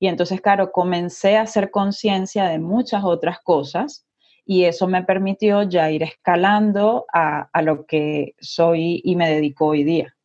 Y 0.01 0.09
entonces, 0.09 0.41
claro, 0.41 0.71
comencé 0.73 1.37
a 1.37 1.43
hacer 1.43 1.71
conciencia 1.71 2.45
de 2.45 2.59
muchas 2.59 3.05
otras 3.05 3.39
cosas 3.41 4.07
y 4.49 4.65
eso 4.65 4.87
me 4.89 5.03
permitió 5.03 5.63
ya 5.65 5.91
ir 5.91 6.03
escalando 6.03 7.05
a, 7.13 7.51
lo 7.63 7.85
que 7.85 8.35
soy 8.41 9.03
y 9.05 9.15
me 9.15 9.29
dedico 9.29 9.67
hoy 9.67 9.85
día. 9.85 10.17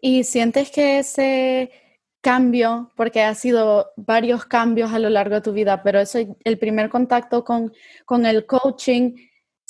¿Y 0.00 0.22
sientes 0.22 0.70
que 0.70 1.00
ese 1.00 1.72
cambio, 2.20 2.92
porque 2.94 3.22
ha 3.22 3.34
sido 3.34 3.90
varios 3.96 4.44
cambios 4.44 4.92
a 4.92 5.00
lo 5.00 5.10
largo 5.10 5.34
de 5.34 5.40
tu 5.40 5.52
vida, 5.52 5.82
pero 5.82 5.98
eso, 5.98 6.20
el 6.44 6.58
primer 6.58 6.88
contacto 6.88 7.44
con, 7.44 7.72
con 8.04 8.26
el 8.26 8.46
coaching, 8.46 9.16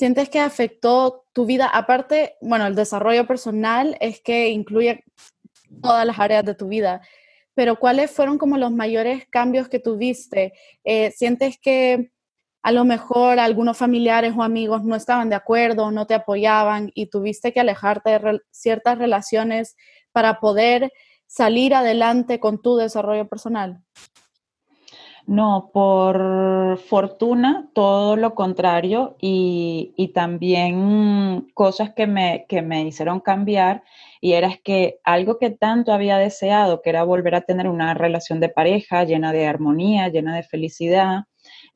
¿sientes 0.01 0.31
que 0.31 0.41
afectó 0.41 1.27
tu 1.35 1.45
vida? 1.45 1.67
Aparte, 1.67 2.39
bueno, 2.41 2.67
el 2.67 2.75
desarrollo 2.75 3.27
personal 3.27 3.99
es 4.01 4.23
que 4.23 4.49
incluye 4.49 5.05
todas 5.83 6.07
las 6.07 6.19
áreas 6.19 6.43
de 6.43 6.55
tu 6.55 6.69
vida, 6.69 7.03
pero 7.53 7.77
¿cuáles 7.77 8.11
fueron 8.11 8.39
como 8.39 8.57
los 8.57 8.73
mayores 8.73 9.27
cambios 9.29 9.69
que 9.69 9.79
tuviste? 9.79 10.55
Eh, 10.85 11.11
¿Sientes 11.11 11.59
que 11.61 12.13
a 12.63 12.73
lo 12.73 12.87
mejor 12.87 13.39
algunos 13.39 13.77
familiares 13.77 14.33
o 14.35 14.43
amigos 14.43 14.85
no 14.85 14.97
estaban 14.97 15.29
de 15.29 15.37
acuerdo, 15.37 15.91
no 15.91 16.07
te 16.07 16.15
apoyaban 16.15 16.91
y 16.95 17.11
tuviste 17.11 17.53
que 17.53 17.61
alejarte 17.61 18.09
de 18.09 18.41
ciertas 18.51 18.97
relaciones 18.97 19.77
para 20.13 20.41
poder 20.41 20.91
salir 21.27 21.75
adelante 21.75 22.41
con 22.41 22.63
tu 22.63 22.77
desarrollo 22.77 23.29
personal? 23.29 23.83
No, 25.31 25.71
por 25.73 26.77
fortuna, 26.79 27.71
todo 27.73 28.17
lo 28.17 28.35
contrario 28.35 29.17
y, 29.21 30.11
también 30.13 31.47
cosas 31.55 31.95
que 31.95 32.09
me, 32.09 32.47
que 32.49 32.63
me 32.63 32.83
hicieron 32.83 33.21
cambiar 33.21 33.85
y 34.21 34.33
era 34.33 34.57
que 34.65 34.99
algo 35.05 35.39
que 35.39 35.51
tanto 35.51 35.93
había 35.93 36.19
deseado, 36.19 36.83
que 36.83 36.91
era 36.91 37.05
volver 37.05 37.37
a 37.37 37.43
tener 37.43 37.69
una 37.69 37.95
relación 37.95 38.41
de 38.41 38.49
pareja 38.49 39.05
llena 39.05 39.33
de 39.33 39.47
armonía, 39.47 40.09
llena 40.09 40.35
de 40.35 40.43
felicidad, 40.43 41.27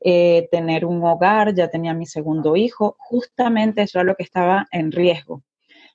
eh, 0.01 0.49
tener 0.51 0.85
un 0.85 1.05
hogar, 1.05 1.55
ya 1.55 1.71
tenía 1.71 1.95
mi 1.95 2.07
segundo 2.07 2.57
hijo, 2.57 2.97
justamente 2.99 3.83
eso 3.83 4.01
era 4.01 4.05
lo 4.07 4.17
que 4.17 4.25
estaba 4.25 4.67
en 4.73 4.91
riesgo. 4.91 5.45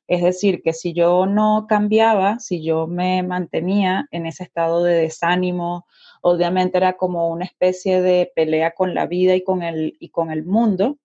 Es 0.07 0.23
decir, 0.23 0.61
que 0.63 0.73
si 0.73 0.93
yo 0.93 1.25
no 1.27 1.65
cambiaba, 1.69 2.39
si 2.39 2.63
yo 2.63 2.87
me 2.87 3.21
mantenía 3.21 4.07
en 4.11 4.25
ese 4.25 4.43
estado 4.43 4.83
de 4.83 4.95
desánimo, 4.95 5.85
obviamente 6.21 6.77
era 6.77 6.93
como 6.93 7.29
una 7.29 7.45
especie 7.45 8.01
de 8.01 8.31
pelea 8.35 8.71
con 8.71 8.93
la 8.93 9.05
vida 9.05 9.35
y 9.35 9.43
con 9.43 9.63
el, 9.63 9.95
y 9.99 10.09
con 10.09 10.31
el 10.31 10.45
mundo, 10.45 10.97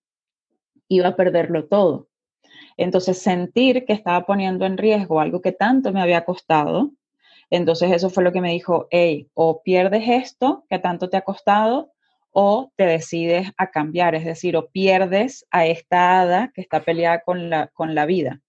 iba 0.88 1.09
a 1.09 1.16
perderlo 1.16 1.66
todo. 1.66 2.09
Entonces, 2.76 3.18
sentir 3.18 3.85
que 3.85 3.92
estaba 3.92 4.26
poniendo 4.26 4.66
en 4.66 4.78
riesgo 4.78 5.21
algo 5.21 5.40
que 5.40 5.52
tanto 5.52 5.92
me 5.92 6.02
había 6.02 6.25
costado, 6.25 6.90
entonces 7.50 7.92
eso 7.92 8.11
fue 8.11 8.25
lo 8.25 8.33
que 8.33 8.40
me 8.40 8.52
dijo, 8.52 8.88
hey, 8.90 9.28
o 9.35 9.62
pierdes 9.62 10.09
esto 10.09 10.64
que 10.68 10.78
tanto 10.78 11.09
te 11.09 11.16
ha 11.16 11.23
costado, 11.23 11.92
o 12.33 12.73
te 12.76 12.85
decides 12.85 13.52
a 13.56 13.71
cambiar, 13.71 14.16
es 14.16 14.25
decir, 14.25 14.56
o 14.56 14.68
pierdes 14.68 15.47
a 15.52 15.66
esta 15.66 16.21
hada 16.21 16.50
que 16.52 16.61
está 16.61 16.80
peleada 16.80 17.21
con 17.21 17.49
la, 17.49 17.68
con 17.68 17.94
la 17.94 18.06
vida. 18.06 18.40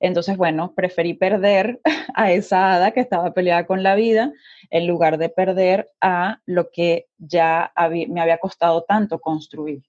Entonces, 0.00 0.36
bueno, 0.36 0.74
preferí 0.74 1.14
perder 1.14 1.80
a 2.14 2.32
esa 2.32 2.74
hada 2.74 2.92
que 2.92 3.00
estaba 3.00 3.32
peleada 3.32 3.66
con 3.66 3.82
la 3.82 3.94
vida 3.94 4.32
en 4.70 4.86
lugar 4.86 5.18
de 5.18 5.28
perder 5.28 5.90
a 6.00 6.40
lo 6.46 6.70
que 6.70 7.06
ya 7.18 7.72
me 8.08 8.20
había 8.20 8.38
costado 8.38 8.84
tanto 8.84 9.20
construir. 9.20 9.82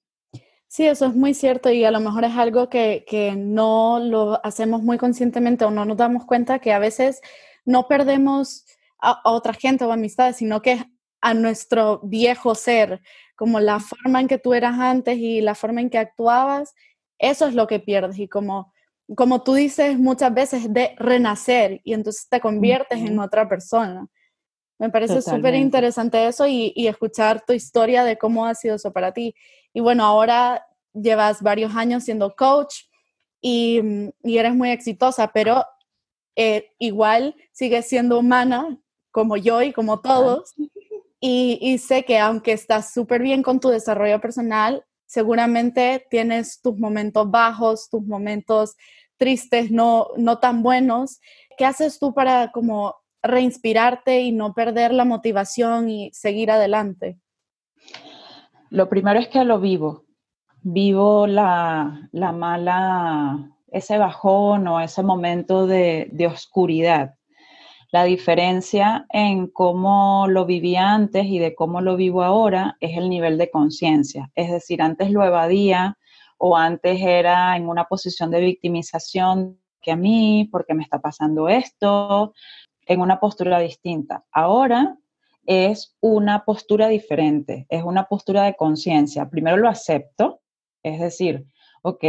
Sí, 0.67 0.86
eso 0.86 1.05
es 1.05 1.15
muy 1.15 1.34
cierto 1.34 1.69
y 1.69 1.86
a 1.86 1.91
lo 1.91 2.01
mejor 2.01 2.25
es 2.25 2.36
algo 2.36 2.69
que, 2.69 3.05
que 3.07 3.34
no 3.36 4.00
lo 4.00 4.46
hacemos 4.46 4.84
muy 4.84 4.98
conscientemente 4.98 5.63
o 5.63 5.72
no 5.72 5.86
nos 5.86 5.98
damos 5.98 6.25
cuenta 6.25 6.60
que 6.60 6.74
a 6.74 6.79
veces 6.79 7.22
no 7.63 7.88
perdemos 7.88 8.65
a, 9.00 9.22
a 9.24 9.31
otra 9.31 9.53
gente 9.53 9.86
o 9.86 9.91
amistades, 9.91 10.36
sino 10.36 10.62
que 10.62 10.84
a 11.22 11.34
nuestro 11.34 12.01
viejo 12.03 12.53
ser, 12.53 13.01
como 13.36 13.60
la 13.60 13.79
forma 13.79 14.19
en 14.19 14.27
que 14.27 14.39
tú 14.39 14.53
eras 14.53 14.77
antes 14.77 15.17
y 15.17 15.41
la 15.41 15.55
forma 15.55 15.81
en 15.81 15.89
que 15.89 15.98
actuabas, 15.98 16.75
eso 17.17 17.48
es 17.48 17.55
lo 17.55 17.67
que 17.67 17.79
pierdes 17.79 18.19
y 18.19 18.27
como, 18.27 18.74
como 19.15 19.43
tú 19.43 19.53
dices 19.53 19.97
muchas 19.97 20.33
veces, 20.33 20.73
de 20.73 20.95
renacer 20.97 21.81
y 21.83 21.93
entonces 21.93 22.27
te 22.29 22.39
conviertes 22.39 22.99
en 22.99 23.19
otra 23.19 23.47
persona. 23.47 24.07
Me 24.79 24.89
parece 24.89 25.21
súper 25.21 25.55
interesante 25.55 26.27
eso 26.27 26.45
y, 26.47 26.71
y, 26.75 26.87
escuchar 26.87 27.43
tu 27.45 27.53
historia 27.53 28.03
de 28.03 28.17
cómo 28.17 28.45
ha 28.45 28.53
sido 28.53 28.75
eso 28.75 28.93
para 28.93 29.11
ti. 29.11 29.33
Y 29.73 29.79
bueno, 29.79 30.05
ahora 30.05 30.63
llevas 30.93 31.41
varios 31.41 31.75
años 31.75 32.03
siendo 32.03 32.35
coach 32.35 32.83
y, 33.41 33.81
y 34.23 34.37
eres 34.37 34.53
muy 34.53 34.69
exitosa, 34.69 35.31
pero 35.33 35.63
eh, 36.35 36.71
igual 36.77 37.35
sigues 37.51 37.87
siendo 37.87 38.19
humana 38.19 38.77
como 39.11 39.37
yo 39.37 39.63
y 39.63 39.73
como 39.73 39.99
todos. 40.01 40.53
Y, 41.19 41.79
sé 41.79 42.05
que 42.05 42.19
aunque 42.19 42.51
estás 42.51 42.93
súper 42.93 43.23
bien 43.23 43.41
con 43.41 43.59
tu 43.59 43.69
desarrollo 43.69 44.21
personal, 44.21 44.85
seguramente 45.07 46.05
tienes 46.11 46.61
tus 46.61 46.77
momentos 46.77 47.31
bajos, 47.31 47.89
tus 47.89 48.05
momentos 48.05 48.75
tristes, 49.17 49.71
no, 49.71 50.09
no 50.17 50.37
tan 50.37 50.61
buenos. 50.61 51.19
¿Qué 51.57 51.65
haces 51.65 51.97
tú 51.97 52.13
para 52.13 52.51
como 52.51 52.95
reinspirarte 53.23 54.21
y 54.21 54.31
no 54.31 54.53
perder 54.53 54.93
la 54.93 55.05
motivación 55.05 55.89
y 55.89 56.11
seguir 56.13 56.51
adelante? 56.51 57.17
Lo 58.69 58.87
primero 58.89 59.19
es 59.19 59.27
que 59.29 59.43
lo 59.43 59.59
vivo. 59.59 60.05
vivo 60.61 61.25
la, 61.25 62.09
la 62.11 62.31
mala, 62.31 63.49
ese 63.71 63.97
bajón 63.97 64.67
o 64.67 64.79
ese 64.81 65.01
momento 65.01 65.65
de, 65.65 66.09
de 66.11 66.27
oscuridad. 66.27 67.15
La 67.91 68.03
diferencia 68.03 69.06
en 69.10 69.48
cómo 69.48 70.27
lo 70.27 70.46
vivía 70.46 70.94
antes 70.94 71.25
y 71.25 71.39
de 71.39 71.56
cómo 71.56 71.79
lo 71.79 71.96
vivo 71.96 72.22
ahora 72.22 72.75
es 72.82 72.98
el 72.98 73.10
nivel 73.10 73.38
de 73.38 73.50
conciencia. 73.50 74.29
Es 74.36 74.51
decir, 74.51 74.82
antes 74.82 75.10
lo 75.12 75.24
evadía 75.24 75.98
o 76.38 76.58
antes 76.58 77.00
era 77.01 77.56
en 77.56 77.70
una 77.70 77.86
posición 77.86 78.29
de 78.29 78.41
victimización 78.41 79.60
que 79.82 79.91
a 79.91 79.96
mí, 79.96 80.50
porque 80.51 80.74
me 80.74 80.84
está 80.84 81.00
pasando 81.00 81.48
esto, 81.48 82.34
en 82.86 83.00
una 83.00 83.20
postura 83.20 83.60
distinta. 83.60 84.25
Ahora 84.32 84.98
es 85.46 85.96
una 86.01 86.44
postura 86.44 86.89
diferente, 86.89 87.65
es 87.70 87.84
una 87.84 88.06
postura 88.06 88.44
de 88.44 88.56
conciencia. 88.56 89.29
Primero 89.29 89.56
lo 89.56 89.70
acepto, 89.70 90.41
es 90.84 91.00
decir, 91.00 91.46
ok, 91.88 92.03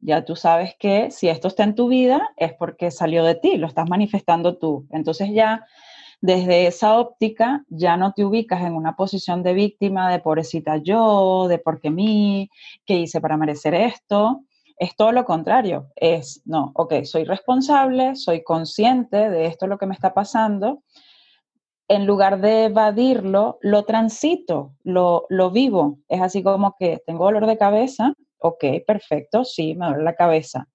ya 0.00 0.26
tú 0.26 0.36
sabes 0.36 0.74
que 0.78 1.10
si 1.10 1.28
esto 1.28 1.48
está 1.48 1.64
en 1.64 1.74
tu 1.74 1.88
vida 1.88 2.32
es 2.36 2.52
porque 2.52 2.90
salió 2.90 3.24
de 3.24 3.34
ti, 3.34 3.56
lo 3.56 3.66
estás 3.66 3.88
manifestando 3.88 4.58
tú. 4.58 4.86
Entonces 4.90 5.30
ya 5.32 5.64
desde 6.20 6.66
esa 6.66 6.98
óptica 6.98 7.64
ya 7.68 7.96
no 7.96 8.12
te 8.12 8.26
ubicas 8.26 8.60
en 8.62 8.74
una 8.74 8.94
posición 8.94 9.42
de 9.42 9.54
víctima, 9.54 10.12
de 10.12 10.18
pobrecita 10.18 10.76
yo, 10.76 11.46
de 11.48 11.58
por 11.58 11.80
qué 11.80 11.90
mí, 11.90 12.50
qué 12.84 12.98
hice 12.98 13.22
para 13.22 13.38
merecer 13.38 13.74
esto. 13.74 14.42
Es 14.76 14.96
todo 14.96 15.12
lo 15.12 15.24
contrario, 15.24 15.88
es, 15.96 16.42
no, 16.44 16.72
ok, 16.74 17.04
soy 17.04 17.24
responsable, 17.24 18.16
soy 18.16 18.44
consciente 18.44 19.30
de 19.30 19.46
esto 19.46 19.66
lo 19.66 19.78
que 19.78 19.86
me 19.86 19.94
está 19.94 20.12
pasando. 20.12 20.82
En 21.88 22.04
lugar 22.04 22.40
de 22.42 22.64
evadirlo, 22.64 23.58
lo 23.62 23.84
transito, 23.84 24.74
lo, 24.82 25.24
lo 25.30 25.50
vivo. 25.50 26.00
Es 26.08 26.20
así 26.20 26.42
como 26.42 26.76
que 26.78 27.02
tengo 27.06 27.24
dolor 27.24 27.46
de 27.46 27.56
cabeza, 27.56 28.14
ok, 28.42 28.64
perfecto, 28.86 29.44
sí, 29.44 29.74
me 29.74 29.86
duele 29.86 30.04
la 30.04 30.14
cabeza. 30.14 30.68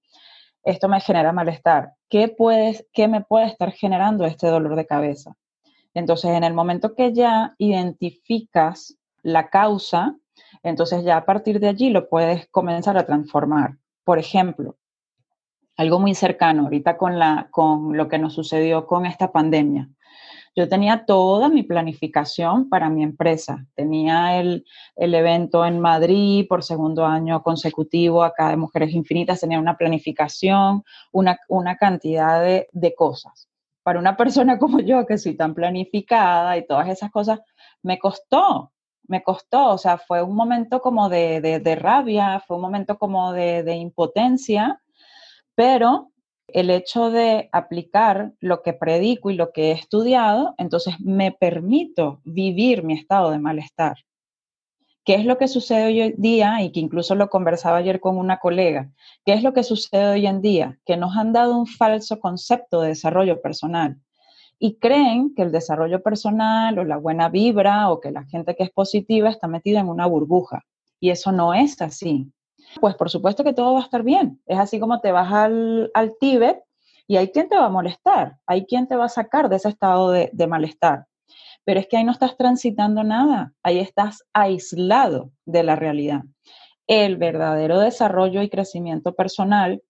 Esto 0.63 0.89
me 0.89 1.00
genera 1.00 1.31
malestar. 1.31 1.93
¿Qué, 2.09 2.27
puedes, 2.27 2.86
¿Qué 2.93 3.07
me 3.07 3.21
puede 3.21 3.45
estar 3.47 3.71
generando 3.71 4.25
este 4.25 4.47
dolor 4.47 4.75
de 4.75 4.86
cabeza? 4.86 5.36
Entonces, 5.93 6.31
en 6.31 6.43
el 6.43 6.53
momento 6.53 6.93
que 6.95 7.13
ya 7.13 7.55
identificas 7.57 8.97
la 9.24 9.50
causa, 9.50 10.15
entonces 10.63 11.03
ya 11.03 11.17
a 11.17 11.25
partir 11.25 11.59
de 11.59 11.69
allí 11.69 11.89
lo 11.89 12.09
puedes 12.09 12.47
comenzar 12.50 12.97
a 12.97 13.05
transformar. 13.05 13.77
Por 14.03 14.19
ejemplo, 14.19 14.77
algo 15.75 16.00
muy 16.00 16.15
cercano 16.15 16.63
ahorita 16.63 16.97
con, 16.97 17.19
la, 17.19 17.47
con 17.51 17.95
lo 17.95 18.07
que 18.07 18.17
nos 18.17 18.33
sucedió 18.33 18.88
con 18.88 19.05
esta 19.05 19.31
pandemia. 19.31 19.89
Yo 20.58 20.68
tenía 20.68 21.06
toda 21.06 21.50
mi 21.50 21.62
planificación 21.62 22.68
para 22.68 22.90
mi 22.90 23.04
empresa. 23.04 23.68
Tenía 23.76 24.40
el, 24.40 24.66
evento 24.96 25.64
en 25.64 25.80
Madrid 25.80 26.48
por 26.50 26.64
segundo 26.64 27.06
año 27.06 27.44
consecutivo, 27.44 28.24
acá 28.24 28.50
de 28.50 28.58
Mujeres 28.58 28.92
Infinitas, 28.92 29.42
tenía 29.42 29.60
una 29.60 29.78
planificación, 29.78 30.84
una, 31.12 31.38
cantidad 31.80 32.42
de, 32.42 32.96
cosas. 32.98 33.48
Para 33.84 34.00
una 34.00 34.18
persona 34.18 34.58
como 34.60 34.80
yo, 34.80 35.06
que 35.06 35.20
soy 35.20 35.38
tan 35.38 35.54
planificada 35.54 36.58
y 36.58 36.66
todas 36.66 36.90
esas 36.90 37.12
cosas, 37.12 37.40
me 37.84 38.00
costó, 38.00 38.72
me 39.04 39.22
costó, 39.22 39.74
o 39.74 39.78
sea, 39.78 40.00
fue 40.00 40.24
un 40.24 40.36
momento 40.36 40.82
como 40.82 41.08
de, 41.08 41.80
rabia, 41.80 42.40
fue 42.48 42.56
un 42.56 42.64
momento 42.64 42.98
como 42.98 43.32
de, 43.32 43.62
de 43.62 43.76
impotencia, 43.76 44.82
pero 45.54 46.10
el 46.48 46.70
hecho 46.70 47.12
de 47.12 47.50
aplicar 47.51 48.34
lo 48.39 48.62
que 48.62 48.74
predico 48.74 49.30
y 49.30 49.36
lo 49.36 49.51
que 49.51 49.70
he 49.70 49.72
estudiado, 49.72 50.56
entonces 50.58 51.00
me 51.00 51.32
permito 51.32 52.22
vivir 52.24 52.84
mi 52.84 52.94
estado 52.94 53.32
de 53.32 53.39
malestar. 53.39 53.98
¿Qué 55.04 55.16
es 55.16 55.25
lo 55.25 55.38
que 55.38 55.48
sucede 55.48 55.86
hoy 55.86 56.01
en 56.01 56.22
día? 56.22 56.62
Y 56.62 56.72
que 56.72 56.80
incluso 56.80 57.16
lo 57.16 57.30
conversaba 57.30 57.77
ayer 57.77 58.00
con 58.01 58.18
una 58.18 58.39
colega. 58.39 58.92
¿Qué 59.25 59.34
es 59.34 59.44
lo 59.44 59.54
que 59.54 59.63
sucede 59.63 60.12
hoy 60.12 60.27
en 60.27 60.42
día? 60.42 60.80
Que 60.86 60.98
nos 60.98 61.16
han 61.16 61.32
dado 61.32 61.58
un 61.58 61.68
falso 61.68 62.20
concepto 62.20 62.82
de 62.82 62.89
desarrollo 62.89 63.42
personal 63.42 63.98
y 64.60 64.75
creen 64.80 65.34
que 65.36 65.44
el 65.44 65.51
desarrollo 65.51 66.01
personal 66.01 66.80
o 66.80 66.84
la 66.84 66.98
buena 66.98 67.30
vibra 67.30 67.89
o 67.92 68.01
que 68.01 68.12
la 68.12 68.25
gente 68.25 68.56
que 68.56 68.63
es 68.63 68.72
positiva 68.72 69.30
está 69.30 69.48
metida 69.48 69.80
en 69.80 69.88
una 69.88 70.08
burbuja. 70.08 70.66
Y 71.00 71.12
eso 71.12 71.32
no 71.32 71.54
es 71.54 71.82
así 71.82 72.32
pues 72.79 72.96
por 72.96 73.10
supuesto 73.10 73.43
que 73.43 73.54
todo 73.54 73.73
va 73.73 73.80
a 73.80 73.84
estar 73.84 74.04
bien. 74.04 74.41
Es 74.45 74.58
así 74.58 74.80
como 74.80 74.99
te 75.02 75.12
vas 75.12 75.32
al, 75.32 75.91
Tíbet 76.19 76.63
y 77.08 77.17
hay 77.17 77.32
quien 77.32 77.49
te 77.49 77.58
va 77.58 77.65
a 77.65 77.69
molestar, 77.69 78.38
hay 78.45 78.65
quien 78.65 78.88
te 78.88 78.95
va 78.95 79.06
a 79.06 79.10
sacar 79.10 79.49
de 79.49 79.58
ese 79.58 79.69
estado 79.69 80.12
de, 80.12 80.47
malestar. 80.47 81.08
Pero 81.63 81.80
es 81.80 81.88
que 81.88 81.97
ahí 81.97 82.04
no 82.04 82.12
estás 82.12 82.38
transitando 82.38 83.04
nada, 83.04 83.54
ahí 83.63 83.80
estás 83.80 84.23
aislado 84.34 85.32
de 85.45 85.63
la 85.63 85.75
realidad. 85.75 86.23
El 86.88 87.17
verdadero 87.17 87.80
desarrollo 87.80 88.41
y 88.41 88.49
crecimiento 88.49 89.13
personal 89.13 89.82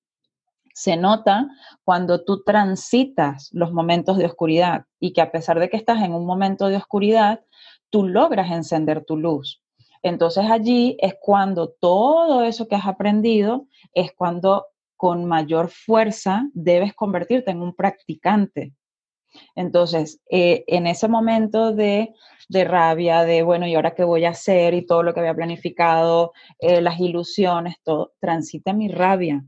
se 0.73 0.95
nota 0.95 1.47
cuando 1.83 2.23
tú 2.23 2.43
transitas 2.43 3.49
los 3.51 3.71
momentos 3.71 4.17
de 4.17 4.25
oscuridad 4.25 4.85
y 4.99 5.13
que 5.13 5.21
a 5.21 5.31
pesar 5.31 5.59
de 5.59 5.69
que 5.69 5.77
estás 5.77 6.03
en 6.03 6.13
un 6.13 6.25
momento 6.25 6.67
de 6.67 6.77
oscuridad, 6.77 7.41
tú 7.89 8.07
logras 8.07 8.51
encender 8.51 9.03
tu 9.03 9.17
luz. 9.17 9.61
Entonces 10.07 10.45
allí 10.49 10.97
es 10.99 11.15
cuando 11.19 11.69
todo 11.69 12.43
eso 12.43 12.67
que 12.67 12.75
has 12.75 12.87
aprendido 12.87 13.67
es 13.93 14.11
cuando 14.15 14.65
con 14.95 15.25
mayor 15.25 15.69
fuerza 15.69 16.49
debes 16.53 16.93
convertirte 16.93 17.51
en 17.51 17.61
un 17.61 17.75
practicante. 17.75 18.73
Entonces, 19.55 20.19
eh, 20.29 20.63
en 20.67 20.87
ese 20.87 21.07
momento 21.07 21.73
de, 21.73 22.13
rabia, 22.49 23.23
de, 23.23 23.43
bueno, 23.43 23.67
¿y 23.67 23.75
ahora 23.75 23.93
qué 23.93 24.03
voy 24.03 24.25
a 24.25 24.31
hacer? 24.31 24.73
Y 24.73 24.85
todo 24.85 25.03
lo 25.03 25.13
que 25.13 25.19
había 25.19 25.35
planificado, 25.35 26.33
eh, 26.59 26.81
las 26.81 26.99
ilusiones, 26.99 27.75
todo, 27.83 28.13
transita 28.19 28.73
mi 28.73 28.87
rabia. 28.87 29.43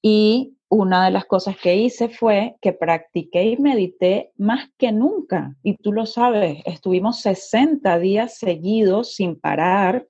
Y 0.00 0.56
una 0.74 1.04
de 1.04 1.10
las 1.10 1.26
cosas 1.26 1.58
que 1.58 1.76
hice 1.76 2.08
fue 2.08 2.56
que 2.62 2.72
practiqué 2.72 3.44
y 3.44 3.58
medité 3.58 4.32
más 4.38 4.70
que 4.78 4.90
nunca. 4.90 5.54
Y 5.62 5.76
tú 5.76 5.92
lo 5.92 6.06
sabes, 6.06 6.62
estuvimos 6.64 7.20
60 7.20 7.98
días 7.98 8.38
seguidos 8.38 9.14
sin 9.14 9.38
parar 9.38 10.06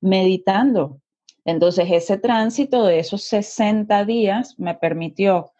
meditando. 0.00 1.00
Entonces 1.44 1.88
ese 1.90 2.16
tránsito 2.16 2.84
de 2.84 3.00
esos 3.00 3.24
60 3.24 4.04
días 4.04 4.54
me 4.56 4.76
permitió 4.76 5.50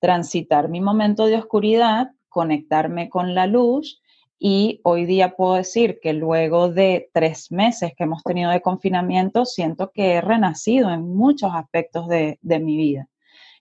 transitar 0.00 0.68
mi 0.68 0.80
momento 0.80 1.26
de 1.26 1.36
oscuridad, 1.36 2.10
conectarme 2.28 3.08
con 3.08 3.36
la 3.36 3.46
luz 3.46 4.02
y 4.40 4.80
hoy 4.82 5.04
día 5.04 5.36
puedo 5.36 5.54
decir 5.54 6.00
que 6.02 6.14
luego 6.14 6.68
de 6.68 7.10
tres 7.12 7.52
meses 7.52 7.92
que 7.96 8.02
hemos 8.02 8.24
tenido 8.24 8.50
de 8.50 8.60
confinamiento, 8.60 9.44
siento 9.44 9.92
que 9.94 10.14
he 10.14 10.20
renacido 10.20 10.90
en 10.90 11.14
muchos 11.14 11.52
aspectos 11.54 12.08
de, 12.08 12.40
de 12.42 12.58
mi 12.58 12.76
vida. 12.76 13.08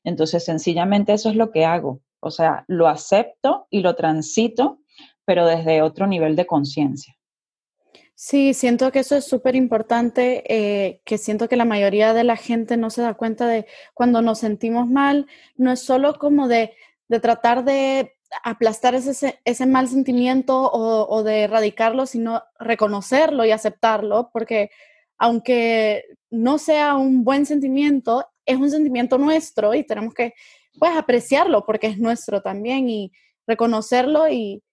Entonces, 0.03 0.45
sencillamente 0.45 1.13
eso 1.13 1.29
es 1.29 1.35
lo 1.35 1.51
que 1.51 1.65
hago. 1.65 2.01
O 2.19 2.31
sea, 2.31 2.65
lo 2.67 2.87
acepto 2.87 3.67
y 3.69 3.81
lo 3.81 3.95
transito, 3.95 4.79
pero 5.25 5.45
desde 5.45 5.81
otro 5.81 6.07
nivel 6.07 6.35
de 6.35 6.45
conciencia. 6.45 7.15
Sí, 8.15 8.53
siento 8.53 8.91
que 8.91 8.99
eso 8.99 9.15
es 9.15 9.25
súper 9.25 9.55
importante, 9.55 10.43
eh, 10.47 11.01
que 11.03 11.17
siento 11.17 11.49
que 11.49 11.55
la 11.55 11.65
mayoría 11.65 12.13
de 12.13 12.23
la 12.23 12.37
gente 12.37 12.77
no 12.77 12.89
se 12.89 13.01
da 13.01 13.15
cuenta 13.15 13.47
de 13.47 13.65
cuando 13.93 14.21
nos 14.21 14.39
sentimos 14.39 14.87
mal, 14.87 15.27
no 15.57 15.71
es 15.71 15.81
solo 15.81 16.17
como 16.19 16.47
de, 16.47 16.73
tratar 17.21 17.65
de 17.65 18.15
aplastar 18.43 18.95
ese, 18.95 19.39
ese 19.43 19.65
mal 19.65 19.87
sentimiento 19.89 20.71
o, 20.71 21.23
de 21.23 21.43
erradicarlo, 21.43 22.05
sino 22.05 22.43
reconocerlo 22.59 23.45
y 23.45 23.51
aceptarlo, 23.51 24.29
porque 24.31 24.69
aunque 25.17 26.05
no 26.29 26.57
sea 26.59 26.95
un 26.95 27.23
buen 27.23 27.45
sentimiento, 27.45 28.25
es 28.45 28.57
un 28.57 28.69
sentimiento 28.69 29.17
nuestro 29.17 29.73
y 29.73 29.83
tenemos 29.83 30.13
que, 30.13 30.33
pues, 30.79 30.91
apreciarlo 30.95 31.65
porque 31.65 31.87
es 31.87 31.97
nuestro 31.97 32.41
también 32.41 32.89
y 32.89 33.11
reconocerlo 33.47 34.29
y 34.29 34.63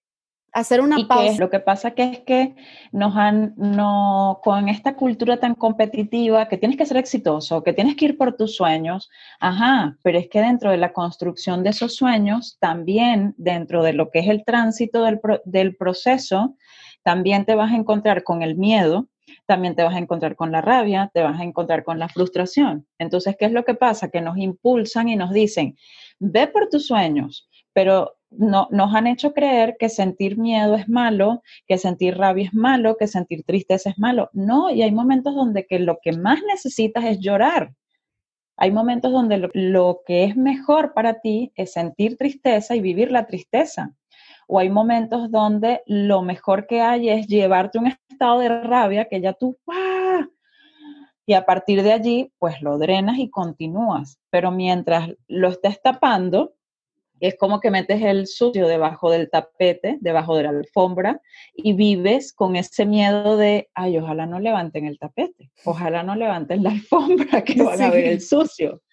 hacer 0.53 0.81
una 0.81 0.97
pausa. 1.07 1.39
lo 1.39 1.49
que 1.49 1.59
pasa 1.59 1.91
que 1.91 2.03
es 2.03 2.19
que 2.19 2.55
nos 2.91 3.15
han, 3.15 3.53
no, 3.55 4.41
con 4.43 4.67
esta 4.67 4.95
cultura 4.95 5.37
tan 5.37 5.55
competitiva, 5.55 6.47
que 6.47 6.57
tienes 6.57 6.77
que 6.77 6.85
ser 6.85 6.97
exitoso, 6.97 7.63
que 7.63 7.73
tienes 7.73 7.95
que 7.95 8.05
ir 8.05 8.17
por 8.17 8.35
tus 8.35 8.55
sueños, 8.55 9.09
ajá, 9.39 9.97
pero 10.03 10.19
es 10.19 10.27
que 10.27 10.41
dentro 10.41 10.71
de 10.71 10.77
la 10.77 10.93
construcción 10.93 11.63
de 11.63 11.69
esos 11.69 11.95
sueños, 11.95 12.57
también 12.59 13.33
dentro 13.37 13.83
de 13.83 13.93
lo 13.93 14.11
que 14.11 14.19
es 14.19 14.27
el 14.27 14.43
tránsito 14.43 15.03
del, 15.03 15.21
del 15.45 15.75
proceso, 15.75 16.55
también 17.03 17.45
te 17.45 17.55
vas 17.55 17.71
a 17.71 17.75
encontrar 17.75 18.23
con 18.23 18.41
el 18.41 18.55
miedo, 18.55 19.07
también 19.45 19.75
te 19.75 19.83
vas 19.83 19.95
a 19.95 19.99
encontrar 19.99 20.35
con 20.35 20.51
la 20.51 20.61
rabia, 20.61 21.11
te 21.13 21.21
vas 21.21 21.39
a 21.39 21.43
encontrar 21.43 21.83
con 21.83 21.99
la 21.99 22.09
frustración. 22.09 22.87
Entonces, 22.99 23.35
¿qué 23.37 23.45
es 23.45 23.51
lo 23.51 23.65
que 23.65 23.75
pasa? 23.75 24.09
Que 24.09 24.21
nos 24.21 24.37
impulsan 24.37 25.09
y 25.09 25.15
nos 25.15 25.31
dicen, 25.31 25.75
ve 26.19 26.47
por 26.47 26.69
tus 26.69 26.87
sueños, 26.87 27.49
pero 27.73 28.15
no, 28.29 28.67
nos 28.71 28.95
han 28.95 29.07
hecho 29.07 29.33
creer 29.33 29.75
que 29.79 29.89
sentir 29.89 30.37
miedo 30.37 30.75
es 30.75 30.87
malo, 30.87 31.41
que 31.67 31.77
sentir 31.77 32.17
rabia 32.17 32.45
es 32.45 32.53
malo, 32.53 32.95
que 32.97 33.07
sentir 33.07 33.43
tristeza 33.43 33.89
es 33.89 33.99
malo. 33.99 34.29
No, 34.33 34.69
y 34.69 34.81
hay 34.83 34.91
momentos 34.91 35.35
donde 35.35 35.65
que 35.65 35.79
lo 35.79 35.99
que 36.01 36.13
más 36.13 36.39
necesitas 36.47 37.03
es 37.05 37.19
llorar. 37.19 37.73
Hay 38.57 38.71
momentos 38.71 39.11
donde 39.11 39.37
lo, 39.37 39.49
lo 39.53 40.01
que 40.05 40.25
es 40.25 40.37
mejor 40.37 40.93
para 40.93 41.19
ti 41.19 41.51
es 41.55 41.73
sentir 41.73 42.17
tristeza 42.17 42.75
y 42.75 42.81
vivir 42.81 43.11
la 43.11 43.25
tristeza 43.25 43.95
o 44.53 44.59
hay 44.59 44.69
momentos 44.69 45.31
donde 45.31 45.81
lo 45.85 46.23
mejor 46.23 46.67
que 46.67 46.81
hay 46.81 47.07
es 47.07 47.25
llevarte 47.27 47.79
un 47.79 47.87
estado 48.21 48.39
de 48.39 48.49
rabia 48.49 49.05
que 49.05 49.19
ya 49.19 49.33
tú, 49.33 49.57
¡ah! 49.67 50.27
y 51.25 51.33
a 51.33 51.43
partir 51.43 51.81
de 51.81 51.91
allí, 51.91 52.31
pues 52.37 52.61
lo 52.61 52.77
drenas 52.77 53.17
y 53.17 53.31
continúas. 53.31 54.19
Pero 54.29 54.51
mientras 54.51 55.09
lo 55.27 55.49
estés 55.49 55.81
tapando, 55.81 56.53
es 57.19 57.35
como 57.35 57.59
que 57.59 57.71
metes 57.71 57.99
el 58.03 58.27
sucio 58.27 58.67
debajo 58.67 59.09
del 59.09 59.29
tapete, 59.31 59.97
debajo 60.01 60.35
de 60.35 60.43
la 60.43 60.49
alfombra, 60.49 61.19
y 61.55 61.73
vives 61.73 62.31
con 62.31 62.55
ese 62.55 62.85
miedo 62.85 63.37
de, 63.37 63.69
ay, 63.73 63.97
ojalá 63.97 64.27
no 64.27 64.39
levanten 64.39 64.85
el 64.85 64.99
tapete, 64.99 65.49
ojalá 65.65 66.03
no 66.03 66.15
levanten 66.15 66.61
la 66.61 66.69
alfombra, 66.71 67.43
que 67.43 67.63
van 67.63 67.81
a 67.81 67.89
ver 67.89 68.05
el 68.05 68.21
sucio. 68.21 68.83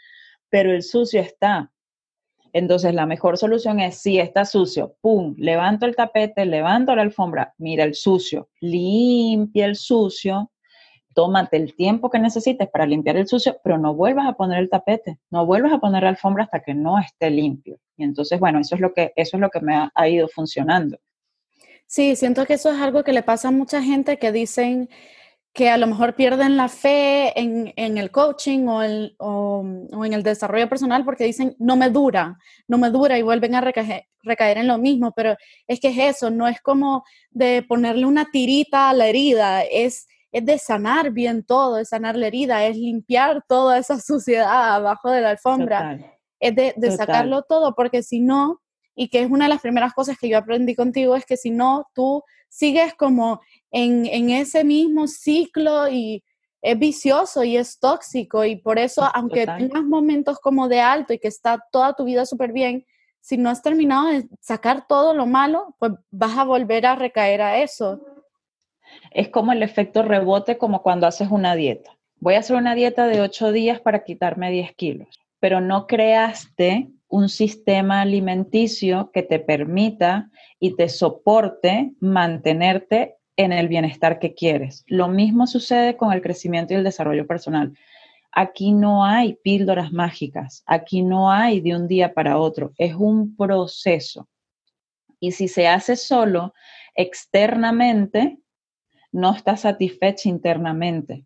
Pero 0.49 0.73
el 0.73 0.83
sucio 0.83 1.21
está. 1.21 1.71
Entonces, 2.53 2.95
la 2.95 3.07
mejor 3.07 3.39
solución 3.39 3.81
es, 3.81 4.01
si 4.01 4.19
está 4.19 4.45
sucio, 4.45 4.97
pum, 5.01 5.35
levanto 5.39 5.87
el 5.87 5.97
tapete, 5.97 6.47
levanto 6.47 6.95
la 6.95 7.03
alfombra, 7.03 7.55
mira 7.59 7.85
el 7.85 7.95
sucio, 7.95 8.49
limpia 8.61 9.67
el 9.67 9.77
sucio, 9.77 10.51
tómate 11.15 11.57
el 11.57 11.75
tiempo 11.75 12.11
que 12.11 12.21
necesites 12.21 12.69
para 12.69 12.87
limpiar 12.87 13.17
el 13.17 13.27
sucio, 13.27 13.59
pero 13.65 13.77
no 13.77 13.93
vuelvas 13.93 14.29
a 14.29 14.35
poner 14.35 14.61
el 14.61 14.71
tapete, 14.71 15.19
no 15.31 15.47
vuelvas 15.47 15.73
a 15.73 15.79
poner 15.79 16.05
la 16.05 16.11
alfombra 16.11 16.45
hasta 16.45 16.61
que 16.61 16.75
no 16.75 16.99
esté 16.99 17.29
limpio. 17.29 17.81
Y 17.97 18.05
entonces, 18.05 18.39
bueno, 18.39 18.61
eso 18.61 18.77
es 18.77 18.81
lo 18.81 18.95
que, 18.95 19.13
eso 19.17 19.37
es 19.37 19.41
lo 19.41 19.51
que 19.51 19.61
me 19.61 19.91
ha, 19.93 20.09
ido 20.09 20.29
funcionando. 20.29 20.99
Sí, 21.87 22.15
siento 22.15 22.47
que 22.47 22.55
eso 22.55 22.71
es 22.71 22.81
algo 22.81 23.03
que 23.03 23.13
le 23.13 23.25
pasa 23.25 23.49
a 23.49 23.51
mucha 23.51 23.83
gente 23.83 24.19
que 24.19 24.31
dicen 24.31 24.89
que 25.59 25.69
a 25.69 25.77
lo 25.77 25.89
mejor 25.89 26.15
pierden 26.15 26.57
la 26.57 26.69
fe 26.69 27.37
en, 27.37 27.73
el 27.77 28.13
coaching 28.13 28.69
o, 28.69 28.81
o, 29.19 30.05
en 30.05 30.13
el 30.13 30.23
desarrollo 30.23 30.69
personal 30.69 31.05
porque 31.05 31.25
dicen, 31.25 31.57
no 31.59 31.75
me 31.75 31.91
dura, 31.91 32.39
no 32.69 32.79
me 32.79 32.91
dura 32.91 33.19
y 33.19 33.23
vuelven 33.23 33.57
a 33.57 33.61
recaer, 33.61 34.07
recaer 34.23 34.59
en 34.59 34.69
lo 34.69 34.79
mismo, 34.79 35.13
pero 35.17 35.35
es 35.67 35.81
que 35.81 35.89
es 35.89 36.17
eso, 36.17 36.31
no 36.31 36.47
es 36.47 36.61
como 36.61 37.03
de 37.31 37.65
ponerle 37.69 38.07
una 38.07 38.31
tirita 38.31 38.89
a 38.89 38.95
la 38.95 39.09
herida, 39.09 39.65
es 39.65 40.07
es 40.31 40.47
de 40.47 40.59
sanar 40.59 41.11
bien 41.11 41.43
todo, 41.43 41.75
de 41.75 41.85
sanar 41.85 42.15
la 42.15 42.29
herida, 42.29 42.65
es 42.65 42.77
limpiar 42.77 43.43
toda 43.49 43.79
esa 43.79 43.99
suciedad 44.01 44.77
abajo 44.77 45.11
de 45.11 45.23
la 45.23 45.31
alfombra, 45.31 45.99
es 46.39 46.55
de, 46.55 46.97
sacarlo 46.97 47.43
todo, 47.43 47.75
porque 47.75 48.05
si 48.05 48.21
no, 48.21 48.61
y 48.95 49.09
que 49.09 49.23
es 49.23 49.31
una 49.31 49.47
de 49.47 49.49
las 49.49 49.61
primeras 49.61 49.93
cosas 49.93 50.19
que 50.21 50.29
yo 50.29 50.39
aprendí 50.39 50.77
contigo, 50.77 51.17
es 51.17 51.27
que 51.27 51.37
si 51.37 51.51
no, 51.51 51.85
tú 51.95 52.23
sigues 52.49 52.95
como 52.95 53.41
en, 53.71 54.31
ese 54.31 54.65
mismo 54.65 55.07
ciclo 55.07 55.89
y 55.89 56.23
es 56.61 56.79
vicioso 56.79 57.45
y 57.45 57.57
es 57.57 57.79
tóxico 57.79 58.45
y 58.45 58.57
por 58.57 58.79
eso, 58.79 59.09
aunque 59.15 59.47
tengas 59.47 59.85
momentos 59.85 60.39
como 60.41 60.69
de 60.69 60.81
alto 60.81 61.13
y 61.13 61.19
que 61.19 61.29
está 61.29 61.65
toda 61.71 61.95
tu 61.95 62.05
vida 62.05 62.27
súper 62.27 62.53
bien, 62.53 62.85
si 63.21 63.37
no 63.37 63.51
has 63.51 63.63
terminado 63.63 64.09
de 64.09 64.29
sacar 64.41 64.87
todo 64.87 65.15
lo 65.15 65.27
malo, 65.27 65.77
pues 65.79 65.93
vas 66.11 66.37
a 66.37 66.45
volver 66.45 66.87
a 66.87 66.97
recaer 66.97 67.43
a 67.43 67.59
eso 67.61 68.01
es 69.11 69.29
como 69.29 69.53
el 69.53 69.63
efecto 69.63 70.03
rebote, 70.03 70.59
como 70.59 70.83
cuando 70.83 71.07
haces 71.07 71.29
una 71.31 71.55
dieta. 71.55 71.97
Voy 72.21 72.35
a 72.35 72.41
hacer 72.41 72.57
una 72.57 72.75
dieta 72.75 73.07
de 73.07 73.21
8 73.21 73.53
días 73.53 73.81
para 73.81 74.05
quitarme 74.05 74.51
10 74.51 74.75
kilos, 74.75 75.09
pero 75.41 75.61
no 75.61 75.87
creaste 75.87 76.91
un 77.09 77.29
sistema 77.29 78.03
alimenticio 78.03 79.11
que 79.13 79.23
te 79.23 79.39
permita 79.39 80.31
y 80.61 80.77
te 80.77 80.89
soporte 80.89 81.93
mantenerte 82.01 83.17
en 83.37 83.53
el 83.53 83.69
bienestar 83.69 84.19
que 84.19 84.35
quieres. 84.35 84.85
Lo 84.87 85.09
mismo 85.09 85.47
sucede 85.47 85.97
con 85.97 86.13
el 86.13 86.21
crecimiento 86.21 86.75
y 86.75 86.77
el 86.77 86.85
desarrollo 86.85 87.27
personal. 87.27 87.73
Aquí 88.33 88.73
no 88.73 89.05
hay 89.05 89.35
píldoras 89.43 89.93
mágicas, 89.93 90.63
aquí 90.67 91.03
no 91.03 91.31
hay 91.31 91.61
de 91.61 91.75
un 91.75 91.89
día 91.89 92.13
para 92.13 92.39
otro, 92.39 92.73
es 92.77 92.95
un 92.95 93.37
proceso. 93.37 94.29
Y 95.19 95.33
si 95.33 95.49
se 95.49 95.67
hace 95.67 95.97
solo 95.97 96.53
externamente, 96.95 98.39
no 99.13 99.35
está 99.35 99.57
satisfecha 99.57 100.29
internamente 100.29 101.25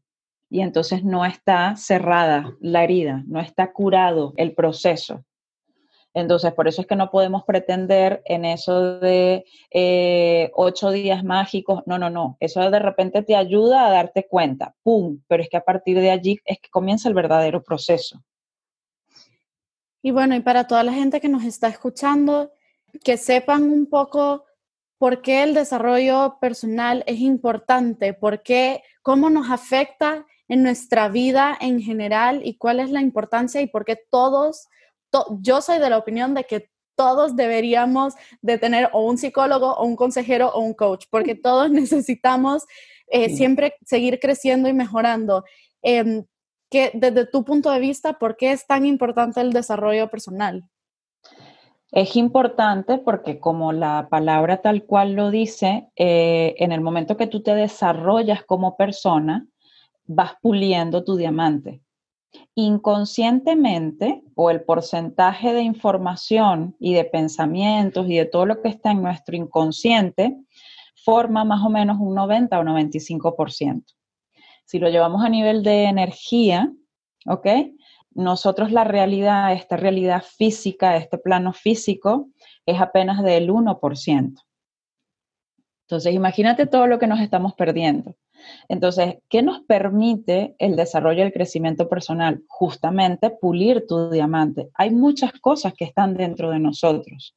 y 0.49 0.61
entonces 0.61 1.03
no 1.03 1.25
está 1.25 1.77
cerrada 1.77 2.55
la 2.61 2.85
herida, 2.85 3.25
no 3.27 3.41
está 3.41 3.73
curado 3.73 4.35
el 4.37 4.55
proceso. 4.55 5.25
Entonces, 6.15 6.53
por 6.53 6.69
eso 6.69 6.83
es 6.83 6.87
que 6.87 6.97
no 6.97 7.11
podemos 7.11 7.45
pretender 7.45 8.23
en 8.27 8.45
eso 8.45 8.99
de 8.99 9.45
eh, 9.71 10.51
ocho 10.55 10.91
días 10.91 11.25
mágicos. 11.25 11.83
No, 11.87 11.99
no, 11.99 12.11
no. 12.11 12.37
Eso 12.39 12.71
de 12.71 12.79
repente 12.79 13.23
te 13.23 13.35
ayuda 13.35 13.87
a 13.87 13.91
darte 13.91 14.27
cuenta. 14.29 14.75
¡Pum! 14.83 15.21
Pero 15.27 15.43
es 15.43 15.49
que 15.49 15.57
a 15.57 15.65
partir 15.65 15.99
de 15.99 16.11
allí 16.11 16.39
es 16.45 16.59
que 16.59 16.69
comienza 16.69 17.09
el 17.09 17.15
verdadero 17.15 17.63
proceso. 17.63 18.23
Y 20.03 20.11
bueno, 20.11 20.35
y 20.35 20.41
para 20.41 20.67
toda 20.67 20.83
la 20.83 20.93
gente 20.93 21.21
que 21.21 21.29
nos 21.29 21.45
está 21.45 21.69
escuchando, 21.69 22.53
que 23.05 23.17
sepan 23.17 23.63
un 23.63 23.87
poco 23.87 24.45
por 24.99 25.23
qué 25.23 25.43
el 25.43 25.55
desarrollo 25.55 26.39
personal 26.41 27.05
es 27.07 27.21
importante, 27.21 28.13
por 28.13 28.43
qué, 28.43 28.83
cómo 29.03 29.31
nos 29.31 29.51
afecta 29.51 30.27
en 30.49 30.63
nuestra 30.63 31.09
vida 31.09 31.57
en 31.61 31.81
general 31.81 32.43
y 32.45 32.57
cuál 32.57 32.81
es 32.81 32.91
la 32.91 33.01
importancia 33.01 33.61
y 33.61 33.67
por 33.67 33.85
qué 33.85 33.97
todos, 33.97 34.69
yo 35.41 35.61
soy 35.61 35.79
de 35.79 35.91
la 35.91 35.99
opinión 35.99 36.35
de 36.35 36.45
que 36.45 36.71
todos 36.95 37.37
deberíamos 37.37 38.15
de 38.43 38.59
tener 38.59 38.91
o 38.93 39.05
un 39.05 39.19
psicólogo 39.19 39.75
o 39.75 39.85
un 39.85 39.97
consejero 39.97 40.49
o 40.53 40.61
un 40.61 40.75
coach, 40.75 41.07
porque 41.11 41.35
todos 41.35 41.71
necesitamos 41.71 42.65
eh, 43.09 43.31
siempre 43.31 43.75
seguir 43.85 44.19
creciendo 44.21 44.69
y 44.69 44.73
mejorando. 44.73 45.45
Eh, 45.83 46.25
que 46.73 46.91
desde 46.95 47.27
tu 47.27 47.45
punto 47.45 47.71
de 47.71 47.79
vista, 47.79 48.15
¿por 48.15 48.37
qué 48.37 48.51
es 48.51 48.67
tan 48.67 48.87
importante 48.87 49.43
el 49.43 49.53
desarrollo 49.53 50.09
personal? 50.09 50.65
Es 51.93 52.17
importante 52.17 52.97
porque 52.97 53.39
como 53.39 53.75
la 53.75 54.09
palabra 54.11 54.63
tal 54.63 54.85
cual 54.85 55.13
lo 55.13 55.31
dice, 55.31 55.91
eh, 55.97 56.55
en 56.57 56.73
el 56.73 56.81
momento 56.81 57.19
que 57.19 57.27
tú 57.27 57.43
te 57.43 57.55
desarrollas 57.55 58.43
como 58.45 58.79
persona, 58.79 59.47
vas 60.07 60.33
puliendo 60.41 61.05
tu 61.05 61.17
diamante. 61.17 61.82
Inconscientemente, 62.55 64.23
o 64.35 64.51
el 64.51 64.63
porcentaje 64.63 65.53
de 65.53 65.63
información 65.63 66.77
y 66.79 66.95
de 66.95 67.05
pensamientos 67.05 68.09
y 68.09 68.17
de 68.17 68.27
todo 68.27 68.47
lo 68.47 68.61
que 68.63 68.69
está 68.69 68.91
en 68.91 69.03
nuestro 69.03 69.37
inconsciente, 69.37 70.37
forma 71.05 71.45
más 71.45 71.65
o 71.65 71.71
menos 71.71 71.99
un 72.01 72.15
90 72.15 72.59
o 72.59 72.63
95%. 72.63 73.85
Si 74.65 74.79
lo 74.79 74.89
llevamos 74.89 75.25
a 75.25 75.29
nivel 75.29 75.63
de 75.63 75.85
energía, 75.85 76.73
¿ok? 77.27 77.47
nosotros 78.15 78.73
la 78.73 78.85
realidad, 78.85 79.53
esta 79.53 79.77
realidad 79.77 80.23
física, 80.23 80.97
este 80.97 81.19
plano 81.19 81.53
físico, 81.53 82.29
es 82.67 82.81
apenas 82.81 83.23
del 83.23 83.51
1%. 83.51 84.43
Entonces, 85.87 86.15
imagínate 86.15 86.67
todo 86.67 86.87
lo 86.87 86.99
que 86.99 87.07
nos 87.07 87.21
estamos 87.21 87.55
perdiendo. 87.55 88.15
Entonces, 88.69 89.17
¿qué 89.29 89.43
nos 89.43 89.61
permite 89.61 90.55
el 90.59 90.77
desarrollo 90.77 91.21
y 91.21 91.27
el 91.27 91.33
crecimiento 91.33 91.89
personal? 91.89 92.43
Justamente 92.49 93.31
pulir 93.31 93.87
tu 93.87 94.11
diamante. 94.11 94.71
Hay 94.75 94.91
muchas 94.91 95.33
cosas 95.41 95.75
que 95.75 95.85
están 95.85 96.15
dentro 96.15 96.51
de 96.51 96.59
nosotros, 96.59 97.37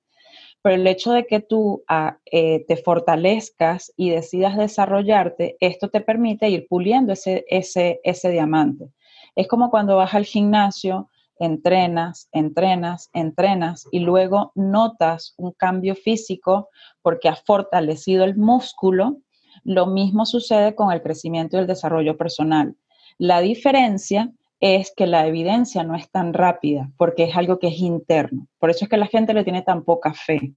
pero 0.61 0.75
el 0.75 0.87
hecho 0.87 1.11
de 1.11 1.25
que 1.25 1.39
tú 1.39 1.83
ah, 1.87 2.17
eh, 2.31 2.65
te 2.67 2.77
fortalezcas 2.77 3.93
y 3.95 4.09
decidas 4.09 4.57
desarrollarte, 4.57 5.57
esto 5.59 5.89
te 5.89 6.01
permite 6.01 6.49
ir 6.49 6.67
puliendo 6.67 7.13
ese, 7.13 7.45
ese, 7.47 7.99
ese 8.03 8.29
diamante. 8.31 8.89
Es 9.35 9.47
como 9.47 9.69
cuando 9.69 9.97
vas 9.97 10.13
al 10.13 10.25
gimnasio, 10.25 11.09
entrenas, 11.39 12.29
entrenas, 12.31 13.09
entrenas 13.13 13.87
y 13.91 13.99
luego 13.99 14.51
notas 14.55 15.33
un 15.37 15.51
cambio 15.51 15.95
físico 15.95 16.69
porque 17.01 17.29
has 17.29 17.43
fortalecido 17.43 18.23
el 18.23 18.35
músculo. 18.37 19.17
Lo 19.65 19.87
mismo 19.87 20.27
sucede 20.27 20.75
con 20.75 20.91
el 20.91 21.01
crecimiento 21.01 21.57
y 21.57 21.59
el 21.59 21.67
desarrollo 21.67 22.17
personal. 22.17 22.75
La 23.17 23.41
diferencia 23.41 24.31
es 24.59 24.93
que 24.95 25.07
la 25.07 25.25
evidencia 25.25 25.83
no 25.83 25.95
es 25.95 26.09
tan 26.11 26.33
rápida 26.33 26.91
porque 26.97 27.23
es 27.23 27.35
algo 27.35 27.57
que 27.57 27.69
es 27.69 27.79
interno. 27.79 28.47
Por 28.59 28.69
eso 28.69 28.85
es 28.85 28.89
que 28.89 28.97
la 28.97 29.07
gente 29.07 29.33
le 29.33 29.43
tiene 29.43 29.63
tan 29.63 29.83
poca 29.83 30.13
fe. 30.13 30.53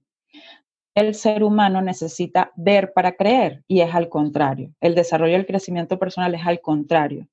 El 0.93 1.15
ser 1.15 1.43
humano 1.43 1.81
necesita 1.81 2.51
ver 2.55 2.93
para 2.93 3.13
creer 3.13 3.63
y 3.67 3.81
es 3.81 3.95
al 3.95 4.09
contrario. 4.09 4.75
El 4.79 4.93
desarrollo 4.93 5.33
y 5.33 5.35
el 5.35 5.47
crecimiento 5.47 5.97
personal 5.97 6.35
es 6.35 6.45
al 6.45 6.61
contrario. 6.61 7.27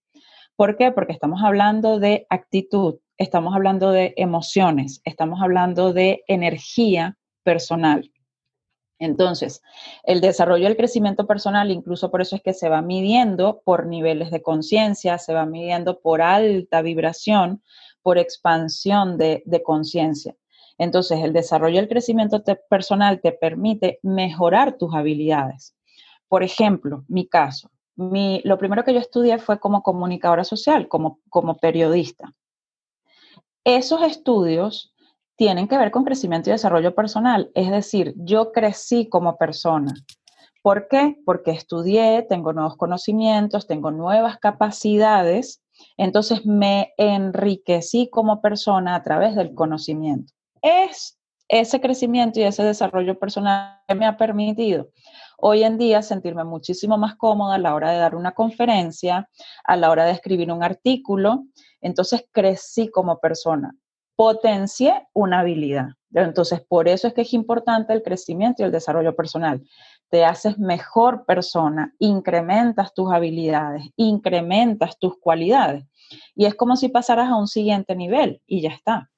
¿Por 0.57 0.79
qué? 0.79 0.93
Porque 0.93 1.13
estamos 1.13 1.43
hablando 1.45 1.99
de 1.99 2.27
actitud, 2.31 3.01
estamos 3.19 3.55
hablando 3.55 3.91
de 3.91 4.15
emociones, 4.17 5.03
estamos 5.05 5.43
hablando 5.43 5.93
de 5.93 6.25
energía 6.27 7.19
personal. 7.43 8.11
Entonces, 8.99 9.63
el 10.05 10.21
desarrollo 10.21 10.65
y 10.65 10.67
el 10.67 10.77
crecimiento 10.77 11.27
personal, 11.27 11.71
incluso 11.71 12.11
por 12.11 12.23
eso 12.23 12.37
es 12.37 12.43
que 12.43 12.55
se 12.55 12.69
va 12.69 12.81
midiendo 12.81 13.61
por 13.65 13.87
niveles 13.87 14.31
de 14.31 14.43
conciencia, 14.43 15.19
se 15.19 15.35
va 15.35 15.45
midiendo 15.45 16.01
por 16.01 16.23
alta 16.23 16.81
vibración, 16.81 17.63
por 18.03 18.19
expansión 18.19 19.19
de, 19.19 19.43
conciencia. 19.65 20.35
Entonces, 20.79 21.21
el 21.23 21.33
desarrollo 21.33 21.77
y 21.77 21.79
el 21.79 21.89
crecimiento 21.89 22.43
personal 22.71 23.21
te 23.21 23.33
permite 23.33 23.99
mejorar 24.03 24.79
tus 24.79 24.95
habilidades. 24.95 25.75
Por 26.29 26.43
ejemplo, 26.43 27.05
mi 27.09 27.27
caso, 27.29 27.71
lo 27.97 28.59
primero 28.59 28.85
que 28.85 28.95
yo 28.95 29.01
estudié 29.01 29.39
fue 29.39 29.59
como 29.59 29.83
comunicadora 29.83 30.45
social, 30.45 30.89
como, 30.89 31.21
como 31.29 31.57
periodista. 31.57 32.33
Esos 33.65 34.03
estudios 34.03 34.95
tienen 35.37 35.69
que 35.69 35.79
ver 35.79 35.91
con 35.91 36.05
crecimiento 36.05 36.51
y 36.51 36.53
desarrollo 36.53 36.95
personal, 36.95 37.51
es 37.55 37.71
decir, 37.71 38.15
yo 38.17 38.53
crecí 38.53 39.09
como 39.09 39.37
persona. 39.37 39.95
¿Por 40.63 40.89
qué? 40.89 41.17
Porque 41.25 41.53
estudié, 41.53 42.27
tengo 42.29 42.53
nuevos 42.53 42.77
conocimientos, 42.77 43.67
tengo 43.67 43.91
nuevas 43.91 44.39
capacidades 44.39 45.63
Entonces 45.97 46.45
me 46.47 46.95
enriquecí 46.97 48.09
como 48.11 48.41
persona 48.41 48.95
a 48.95 49.03
través 49.03 49.37
del 49.37 49.55
conocimiento. 49.55 50.33
Es 50.63 51.19
ese 51.49 51.81
crecimiento 51.81 52.41
y 52.41 52.45
ese 52.45 52.65
desarrollo 52.65 53.19
personal 53.19 53.81
que 53.87 53.95
me 53.95 54.07
ha 54.07 54.17
permitido 54.17 54.89
hoy 55.39 55.63
en 55.63 55.79
día 55.79 56.03
sentirme 56.03 56.45
muchísimo 56.45 56.99
más 56.99 57.15
cómoda 57.17 57.57
a 57.57 57.59
la 57.59 57.75
hora 57.75 57.91
de 57.91 57.99
dar 57.99 58.15
una 58.15 58.33
conferencia, 58.33 59.29
a 59.65 59.77
la 59.77 59.91
hora 59.91 60.05
de 60.05 60.13
escribir 60.13 60.51
un 60.51 60.63
artículo. 60.63 61.45
Entonces 61.81 62.27
crecí 62.33 62.89
como 62.91 63.19
persona, 63.19 63.75
potencié 64.17 65.07
una 65.13 65.41
habilidad. 65.41 65.91
Entonces, 66.15 66.63
por 66.67 66.89
eso 66.89 67.09
es 67.09 67.15
que 67.15 67.23
es 67.23 67.35
importante 67.35 67.93
el 67.93 68.03
crecimiento 68.03 68.63
y 68.63 68.67
el 68.67 68.73
desarrollo 68.73 69.15
personal. 69.15 69.63
Te 70.09 70.25
haces 70.25 70.59
mejor 70.59 71.27
persona, 71.27 71.95
incrementas 71.99 72.95
tus 72.95 73.13
habilidades, 73.13 73.83
incrementas 73.97 74.99
tus 74.99 75.19
cualidades. 75.19 75.85
Y 76.35 76.47
es 76.47 76.55
como 76.55 76.77
si 76.77 76.89
pasaras 76.89 77.29
a 77.29 77.37
un 77.37 77.49
siguiente 77.49 77.95
nivel 77.95 78.41
y 78.47 78.63
ya 78.63 78.71
está. 78.71 79.11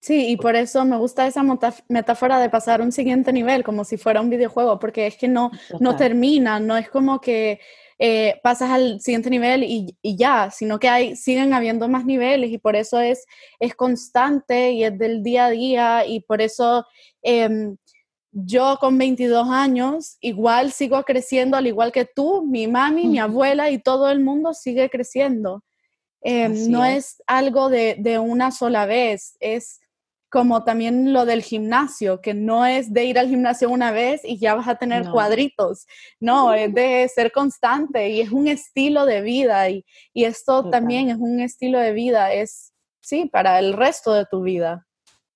Sí, 0.00 0.30
y 0.30 0.36
por 0.38 0.56
eso 0.56 0.86
me 0.86 0.96
gusta 0.96 1.26
esa 1.26 1.42
metáfora 1.88 2.40
de 2.40 2.48
pasar 2.48 2.80
a 2.80 2.84
un 2.84 2.92
siguiente 2.92 3.34
nivel, 3.34 3.62
como 3.62 3.84
si 3.84 3.98
fuera 3.98 4.22
un 4.22 4.30
videojuego, 4.30 4.78
porque 4.78 5.06
es 5.06 5.18
que 5.18 5.28
no, 5.28 5.50
no 5.78 5.94
termina, 5.94 6.58
no 6.58 6.78
es 6.78 6.88
como 6.88 7.20
que 7.20 7.60
eh, 8.02 8.40
pasas 8.42 8.70
al 8.70 8.98
siguiente 9.02 9.28
nivel 9.28 9.62
y, 9.62 9.94
ya, 10.02 10.50
sino 10.50 10.78
que 10.78 10.88
hay, 10.88 11.16
siguen 11.16 11.52
habiendo 11.52 11.86
más 11.86 12.06
niveles 12.06 12.50
y 12.50 12.56
por 12.56 12.74
eso 12.74 12.98
es, 12.98 13.26
es 13.58 13.74
constante 13.74 14.72
y 14.72 14.84
es 14.84 14.98
del 14.98 15.22
día 15.22 15.44
a 15.44 15.50
día 15.50 16.06
y 16.06 16.20
por 16.20 16.40
eso 16.40 16.86
em, 17.20 17.76
yo 18.32 18.78
con 18.80 18.96
22 18.96 19.46
años 19.50 20.16
igual 20.22 20.72
sigo 20.72 21.02
creciendo, 21.02 21.58
al 21.58 21.66
igual 21.66 21.92
que 21.92 22.06
tú, 22.06 22.42
mi 22.46 22.66
mami, 22.66 23.06
mi 23.06 23.18
abuela 23.18 23.68
y 23.68 23.78
todo 23.78 24.08
el 24.10 24.20
mundo 24.20 24.54
sigue 24.54 24.88
creciendo. 24.88 25.62
Em, 26.22 26.70
no 26.70 26.86
es. 26.86 27.22
algo 27.26 27.68
de, 27.68 27.96
de, 27.98 28.18
una 28.18 28.50
sola 28.50 28.86
vez, 28.86 29.36
es 29.40 29.78
como 30.30 30.62
también 30.62 31.12
lo 31.12 31.26
del 31.26 31.42
gimnasio, 31.42 32.20
que 32.20 32.34
no 32.34 32.64
es 32.64 32.92
de 32.92 33.04
ir 33.04 33.18
al 33.18 33.28
gimnasio 33.28 33.68
una 33.68 33.90
vez 33.90 34.20
y 34.24 34.38
ya 34.38 34.54
vas 34.54 34.68
a 34.68 34.76
tener 34.76 35.08
cuadritos, 35.10 35.86
no, 36.20 36.54
es 36.54 36.72
de 36.72 37.10
ser 37.12 37.32
constante 37.32 38.08
y 38.08 38.20
es 38.20 38.30
un 38.30 38.46
estilo 38.46 39.04
de 39.04 39.20
vida 39.20 39.68
y, 39.68 39.84
esto 40.14 40.70
también 40.70 41.08
es 41.08 41.16
un 41.16 41.40
estilo 41.40 41.78
de 41.78 41.92
vida, 41.92 42.32
es, 42.32 42.72
sí, 43.00 43.26
para 43.26 43.58
el 43.58 43.72
resto 43.72 44.12
de 44.14 44.26
tu 44.26 44.42
vida. 44.42 44.86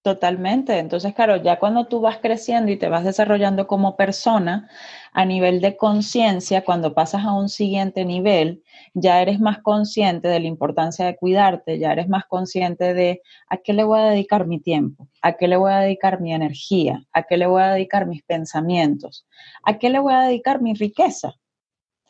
Totalmente. 0.04 0.78
Entonces, 0.80 1.14
claro, 1.14 1.36
ya 1.36 1.58
cuando 1.58 1.86
tú 1.86 2.02
vas 2.02 2.18
creciendo 2.18 2.70
y 2.70 2.76
te 2.76 2.90
vas 2.90 3.04
desarrollando 3.04 3.66
como 3.66 3.96
persona, 3.96 4.68
a 5.14 5.24
nivel 5.24 5.62
de 5.62 5.78
conciencia, 5.78 6.62
cuando 6.62 6.92
pasas 6.92 7.24
a 7.24 7.32
un 7.32 7.48
siguiente 7.48 8.04
nivel, 8.04 8.62
ya 8.92 9.22
eres 9.22 9.40
más 9.40 9.60
consciente 9.62 10.28
de 10.28 10.40
la 10.40 10.46
importancia 10.46 11.06
de 11.06 11.16
cuidarte, 11.16 11.78
ya 11.78 11.90
eres 11.92 12.06
más 12.10 12.26
consciente 12.26 12.92
de 12.92 13.22
a 13.48 13.56
qué 13.56 13.72
le 13.72 13.82
voy 13.84 13.98
a 13.98 14.04
dedicar 14.10 14.46
mi 14.46 14.60
tiempo, 14.60 15.08
a 15.22 15.32
qué 15.38 15.48
le 15.48 15.56
voy 15.56 15.72
a 15.72 15.78
dedicar 15.78 16.20
mi 16.20 16.34
energía, 16.34 17.02
a 17.14 17.22
qué 17.22 17.38
le 17.38 17.46
voy 17.46 17.62
a 17.62 17.72
dedicar 17.72 18.06
mis 18.06 18.22
pensamientos, 18.24 19.26
a 19.62 19.78
qué 19.78 19.88
le 19.88 20.00
voy 20.00 20.12
a 20.12 20.20
dedicar 20.20 20.60
mi 20.60 20.74
riqueza. 20.74 21.32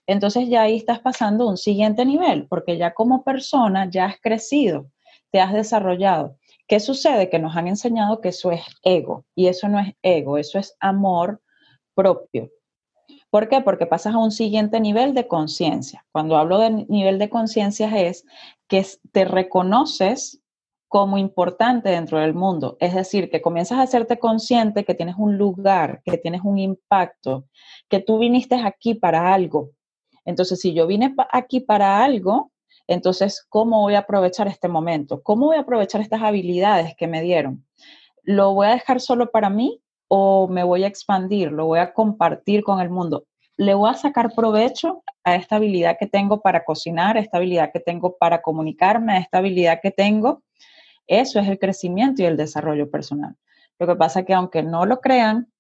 Entonces 0.07 0.49
ya 0.49 0.63
ahí 0.63 0.77
estás 0.77 1.01
pasando 1.01 1.45
a 1.45 1.51
un 1.51 1.59
siguiente 1.59 2.05
nivel, 2.07 2.47
porque 2.49 2.79
ya 2.79 2.95
como 2.95 3.25
persona 3.25 3.89
ya 3.91 4.07
has 4.07 4.21
crecido, 4.21 4.87
te 5.33 5.41
has 5.41 5.53
desarrollado. 5.53 6.37
¿Qué 6.67 6.81
sucede? 6.81 7.29
Que 7.29 7.39
nos 7.39 7.57
han 7.57 7.69
enseñado 7.69 8.21
que 8.21 8.31
eso 8.31 8.51
es 8.51 8.63
ego 8.83 9.25
y 9.35 9.49
eso 9.49 9.69
no 9.69 9.79
es 9.79 9.95
ego, 10.03 10.39
eso 10.39 10.59
es 10.59 10.77
amor 10.81 11.43
propio. 11.95 12.51
¿Por 13.31 13.49
qué? 13.49 13.61
Porque 13.61 13.87
pasas 13.87 14.15
a 14.15 14.19
un 14.19 14.31
siguiente 14.31 14.81
nivel 14.81 15.13
de 15.13 15.27
conciencia. 15.27 16.07
Cuando 16.13 16.37
hablo 16.37 16.59
de 16.59 16.71
nivel 16.89 17.19
de 17.19 17.29
conciencia 17.29 17.89
es 18.01 18.25
que 18.69 18.87
te 19.13 19.25
reconoces 19.25 20.41
como 20.89 21.19
importante 21.19 21.89
dentro 21.89 22.21
del 22.21 22.35
mundo. 22.35 22.77
Es 22.79 22.95
decir, 22.95 23.29
que 23.29 23.43
comienzas 23.43 23.79
a 23.79 23.83
hacerte 23.83 24.21
consciente 24.21 24.85
que 24.85 24.95
tienes 24.95 25.17
un 25.19 25.37
lugar, 25.37 26.01
que 26.05 26.17
tienes 26.19 26.43
un 26.45 26.59
impacto, 26.59 27.47
que 27.89 27.99
tú 27.99 28.19
viniste 28.19 28.55
aquí 28.55 28.95
para 28.95 29.35
algo. 29.35 29.71
Entonces, 30.25 30.61
si 30.61 30.73
yo 30.73 30.87
vine 30.87 31.13
aquí 31.33 31.59
para 31.59 32.05
algo, 32.05 32.53
entonces, 32.87 33.45
¿cómo 33.49 33.81
voy 33.81 33.95
a 33.95 34.01
aprovechar 34.01 34.47
este 34.47 34.69
momento? 34.69 35.23
¿Cómo 35.23 35.47
voy 35.47 35.57
a 35.57 35.61
aprovechar 35.61 36.01
estas 36.01 36.23
habilidades 36.23 36.95
que 36.97 37.07
me 37.07 37.23
dieron? 37.23 37.65
¿Lo 38.23 38.55
voy 38.55 38.67
a 38.67 38.73
dejar 38.73 39.01
solo 39.01 39.31
para 39.31 39.51
mí 39.51 39.81
o 40.09 40.49
me 40.49 40.65
voy 40.65 40.85
a 40.85 40.87
expandir? 40.87 41.51
¿Lo 41.51 41.67
voy 41.67 41.79
a 41.79 41.93
compartir 41.93 42.63
con 42.63 42.81
el 42.81 42.91
mundo? 42.91 43.27
¿Le 43.57 43.75
voy 43.75 43.91
a 43.91 43.95
sacar 43.95 44.35
provecho 44.35 45.03
a 45.23 45.37
esta 45.37 45.57
habilidad 45.57 45.97
que 45.99 46.07
tengo 46.07 46.41
para 46.41 46.65
cocinar, 46.65 47.17
a 47.17 47.21
esta 47.21 47.39
habilidad 47.39 47.71
que 47.73 47.81
tengo 47.81 48.17
para 48.17 48.43
comunicarme, 48.43 49.15
a 49.15 49.19
esta 49.19 49.39
habilidad 49.39 49.81
que 49.83 49.91
tengo? 49.91 50.43
Eso 51.07 51.39
es 51.39 51.49
el 51.49 51.59
crecimiento 51.59 52.23
y 52.23 52.27
el 52.27 52.37
desarrollo 52.37 52.91
personal. 52.91 53.37
Lo 53.79 53.87
que 53.87 53.97
pasa 53.97 54.21
es 54.21 54.27
que 54.27 54.35
aunque 54.35 54.63
no 54.63 54.87
lo 54.87 55.01
crean, 55.01 55.53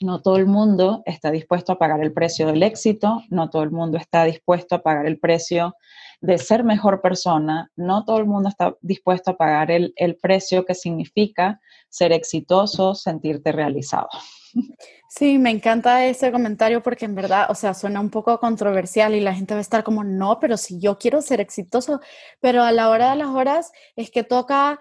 no 0.00 0.22
todo 0.22 0.36
el 0.36 0.46
mundo 0.46 1.02
está 1.06 1.30
dispuesto 1.30 1.72
a 1.72 1.78
pagar 1.78 2.02
el 2.02 2.12
precio 2.12 2.46
del 2.46 2.62
éxito, 2.62 3.22
no 3.30 3.50
todo 3.50 3.62
el 3.62 3.70
mundo 3.70 3.96
está 3.96 4.24
dispuesto 4.24 4.74
a 4.74 4.82
pagar 4.82 5.06
el 5.06 5.18
precio 5.18 5.74
de 6.24 6.38
ser 6.38 6.64
mejor 6.64 7.02
persona, 7.02 7.70
no 7.76 8.06
todo 8.06 8.16
el 8.16 8.24
mundo 8.24 8.48
está 8.48 8.74
dispuesto 8.80 9.32
a 9.32 9.36
pagar 9.36 9.70
el, 9.70 9.92
el 9.96 10.16
precio 10.16 10.64
que 10.64 10.74
significa 10.74 11.60
ser 11.90 12.12
exitoso, 12.12 12.94
sentirte 12.94 13.52
realizado. 13.52 14.08
Sí, 15.10 15.38
me 15.38 15.50
encanta 15.50 16.06
ese 16.06 16.32
comentario 16.32 16.82
porque 16.82 17.04
en 17.04 17.14
verdad, 17.14 17.46
o 17.50 17.54
sea, 17.54 17.74
suena 17.74 18.00
un 18.00 18.08
poco 18.08 18.40
controversial 18.40 19.14
y 19.14 19.20
la 19.20 19.34
gente 19.34 19.52
va 19.52 19.58
a 19.58 19.60
estar 19.60 19.84
como, 19.84 20.02
no, 20.02 20.40
pero 20.40 20.56
si 20.56 20.80
yo 20.80 20.98
quiero 20.98 21.20
ser 21.20 21.40
exitoso, 21.42 22.00
pero 22.40 22.62
a 22.62 22.72
la 22.72 22.88
hora 22.88 23.10
de 23.10 23.16
las 23.16 23.28
horas 23.28 23.70
es 23.94 24.10
que 24.10 24.24
toca, 24.24 24.80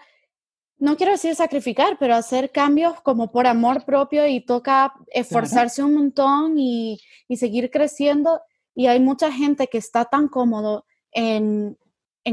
no 0.78 0.96
quiero 0.96 1.12
decir 1.12 1.36
sacrificar, 1.36 1.98
pero 2.00 2.16
hacer 2.16 2.52
cambios 2.52 3.02
como 3.02 3.32
por 3.32 3.48
amor 3.48 3.84
propio 3.84 4.26
y 4.26 4.46
toca 4.46 4.94
esforzarse 5.08 5.84
un 5.84 5.94
montón 5.94 6.58
y, 6.58 7.00
y 7.28 7.36
seguir 7.36 7.70
creciendo. 7.70 8.42
Y 8.74 8.88
hay 8.88 9.02
mucha 9.02 9.30
gente 9.30 9.68
que 9.68 9.78
está 9.78 10.06
tan 10.06 10.30
cómodo 10.30 10.86
en, 11.14 11.78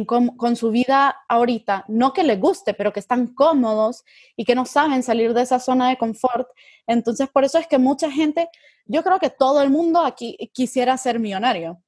con, 0.07 0.57
su 0.57 0.71
vida 0.71 1.17
ahorita, 1.29 1.85
no 1.89 2.13
que 2.13 2.23
les 2.23 2.39
guste, 2.39 2.75
pero 2.75 2.93
que 2.93 3.01
están 3.01 3.29
cómodos 3.29 4.05
y 4.37 4.45
que 4.45 4.55
no 4.55 4.65
saben 4.65 5.03
salir 5.03 5.35
de 5.35 5.43
esa 5.43 5.59
zona 5.59 5.89
de 5.89 5.99
confort. 5.99 6.49
Entonces, 6.87 7.29
por 7.29 7.45
eso 7.45 7.59
es 7.59 7.67
que 7.67 7.79
mucha 7.79 8.11
gente, 8.11 8.49
yo 8.87 9.03
creo 9.03 9.19
que 9.19 9.31
todo 9.31 9.63
el 9.63 9.71
mundo 9.71 10.05
aquí 10.05 10.37
quisiera 10.53 10.97
ser 10.97 11.19
millonario, 11.19 11.83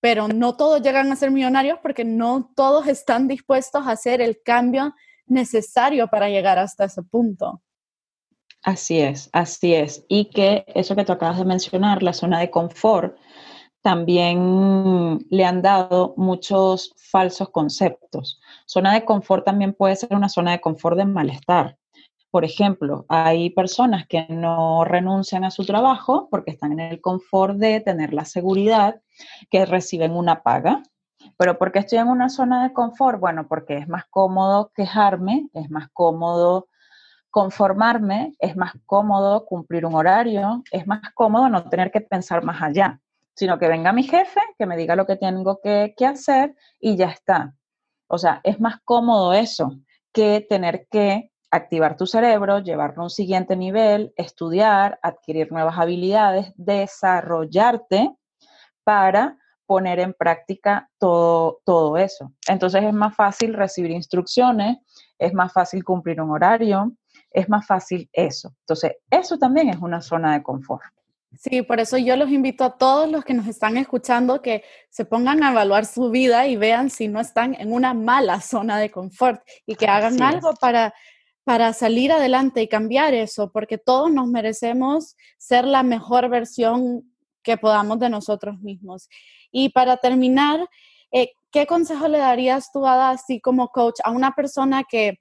pero 0.00 0.28
no 0.28 0.56
todos 0.56 0.80
llegan 0.80 1.10
a 1.12 1.16
ser 1.16 1.30
millonarios 1.30 1.78
porque 1.82 2.04
no 2.04 2.52
todos 2.54 2.86
están 2.86 3.28
dispuestos 3.28 3.86
a 3.86 3.92
hacer 3.92 4.20
el 4.20 4.40
cambio 4.42 4.94
necesario 5.26 6.08
para 6.08 6.28
llegar 6.28 6.58
hasta 6.58 6.84
ese 6.84 7.02
punto. 7.02 7.62
Así 8.62 9.00
es, 9.00 9.30
así 9.32 9.74
es. 9.74 10.04
Y 10.08 10.26
que 10.26 10.64
eso 10.74 10.94
que 10.94 11.04
tú 11.04 11.12
acabas 11.12 11.38
de 11.38 11.44
mencionar, 11.44 12.02
la 12.02 12.12
zona 12.12 12.40
de 12.40 12.50
confort, 12.50 13.16
también 13.82 15.26
le 15.30 15.44
han 15.44 15.62
dado 15.62 16.14
muchos 16.16 16.94
falsos 16.96 17.48
conceptos. 17.50 18.40
Zona 18.66 18.92
de 18.94 19.04
confort 19.04 19.44
también 19.44 19.72
puede 19.74 19.96
ser 19.96 20.14
una 20.14 20.28
zona 20.28 20.52
de 20.52 20.60
confort 20.60 20.96
de 20.96 21.06
malestar. 21.06 21.78
Por 22.30 22.44
ejemplo, 22.44 23.06
hay 23.08 23.50
personas 23.50 24.06
que 24.06 24.26
no 24.28 24.84
renuncian 24.84 25.44
a 25.44 25.50
su 25.50 25.64
trabajo 25.64 26.28
porque 26.30 26.52
están 26.52 26.72
en 26.72 26.80
el 26.80 27.00
confort 27.00 27.56
de 27.56 27.80
tener 27.80 28.12
la 28.12 28.24
seguridad 28.24 29.00
que 29.50 29.66
reciben 29.66 30.12
una 30.12 30.42
paga. 30.42 30.82
Pero 31.36 31.58
¿por 31.58 31.72
qué 31.72 31.80
estoy 31.80 31.98
en 31.98 32.08
una 32.08 32.28
zona 32.28 32.62
de 32.62 32.72
confort? 32.72 33.18
Bueno, 33.18 33.48
porque 33.48 33.78
es 33.78 33.88
más 33.88 34.04
cómodo 34.10 34.70
quejarme, 34.74 35.48
es 35.54 35.70
más 35.70 35.88
cómodo 35.92 36.68
conformarme, 37.30 38.34
es 38.38 38.56
más 38.56 38.74
cómodo 38.86 39.44
cumplir 39.44 39.86
un 39.86 39.94
horario, 39.94 40.62
es 40.70 40.86
más 40.86 41.00
cómodo 41.14 41.48
no 41.48 41.68
tener 41.68 41.90
que 41.90 42.00
pensar 42.00 42.44
más 42.44 42.62
allá 42.62 43.00
sino 43.34 43.58
que 43.58 43.68
venga 43.68 43.92
mi 43.92 44.02
jefe, 44.02 44.40
que 44.58 44.66
me 44.66 44.76
diga 44.76 44.96
lo 44.96 45.06
que 45.06 45.16
tengo 45.16 45.60
que, 45.62 45.94
hacer 46.06 46.54
y 46.78 46.96
ya 46.96 47.06
está. 47.06 47.54
O 48.08 48.18
sea, 48.18 48.40
es 48.44 48.60
más 48.60 48.80
cómodo 48.84 49.32
eso 49.32 49.70
que 50.12 50.44
tener 50.48 50.86
que 50.90 51.30
activar 51.50 51.96
tu 51.96 52.06
cerebro, 52.06 52.60
llevarlo 52.60 53.02
a 53.02 53.04
un 53.04 53.10
siguiente 53.10 53.56
nivel, 53.56 54.12
estudiar, 54.16 54.98
adquirir 55.02 55.50
nuevas 55.52 55.78
habilidades, 55.78 56.52
desarrollarte 56.56 58.14
para 58.84 59.36
poner 59.66 60.00
en 60.00 60.14
práctica 60.14 60.90
todo, 60.98 61.60
todo 61.64 61.96
eso. 61.96 62.32
Entonces 62.48 62.82
es 62.84 62.92
más 62.92 63.14
fácil 63.14 63.54
recibir 63.54 63.92
instrucciones, 63.92 64.78
es 65.18 65.32
más 65.32 65.52
fácil 65.52 65.84
cumplir 65.84 66.20
un 66.20 66.30
horario, 66.30 66.92
es 67.30 67.48
más 67.48 67.66
fácil 67.66 68.08
eso. 68.12 68.54
Entonces, 68.60 68.96
eso 69.10 69.38
también 69.38 69.68
es 69.68 69.78
una 69.78 70.00
zona 70.00 70.34
de 70.34 70.42
confort. 70.42 70.82
Sí, 71.38 71.62
por 71.62 71.78
eso 71.80 71.96
yo 71.96 72.16
los 72.16 72.30
invito 72.30 72.64
a 72.64 72.76
todos 72.76 73.10
los 73.10 73.24
que 73.24 73.34
nos 73.34 73.46
están 73.46 73.76
escuchando 73.76 74.42
que 74.42 74.64
se 74.88 75.04
pongan 75.04 75.42
a 75.42 75.52
evaluar 75.52 75.86
su 75.86 76.10
vida 76.10 76.46
y 76.46 76.56
vean 76.56 76.90
si 76.90 77.08
no 77.08 77.20
están 77.20 77.54
en 77.54 77.72
una 77.72 77.94
mala 77.94 78.40
zona 78.40 78.78
de 78.78 78.90
confort 78.90 79.40
y 79.64 79.76
que 79.76 79.86
hagan 79.86 80.20
algo 80.20 80.54
para, 80.54 80.92
para 81.44 81.72
salir 81.72 82.10
adelante 82.12 82.62
y 82.62 82.68
cambiar 82.68 83.14
eso, 83.14 83.50
porque 83.52 83.78
todos 83.78 84.10
nos 84.10 84.26
merecemos 84.26 85.16
ser 85.38 85.64
la 85.64 85.82
mejor 85.82 86.28
versión 86.28 87.04
que 87.42 87.56
podamos 87.56 87.98
de 88.00 88.10
nosotros 88.10 88.58
mismos. 88.60 89.08
Y 89.52 89.70
para 89.70 89.96
terminar, 89.96 90.68
Eh, 91.12 91.32
¿Qué 91.50 91.66
consejo 91.66 92.06
le 92.06 92.18
darías 92.18 92.70
tú, 92.72 92.86
Ada, 92.86 93.10
así 93.10 93.40
como 93.40 93.70
coach, 93.70 93.98
a 94.04 94.12
una 94.12 94.30
persona 94.36 94.84
que, 94.88 95.18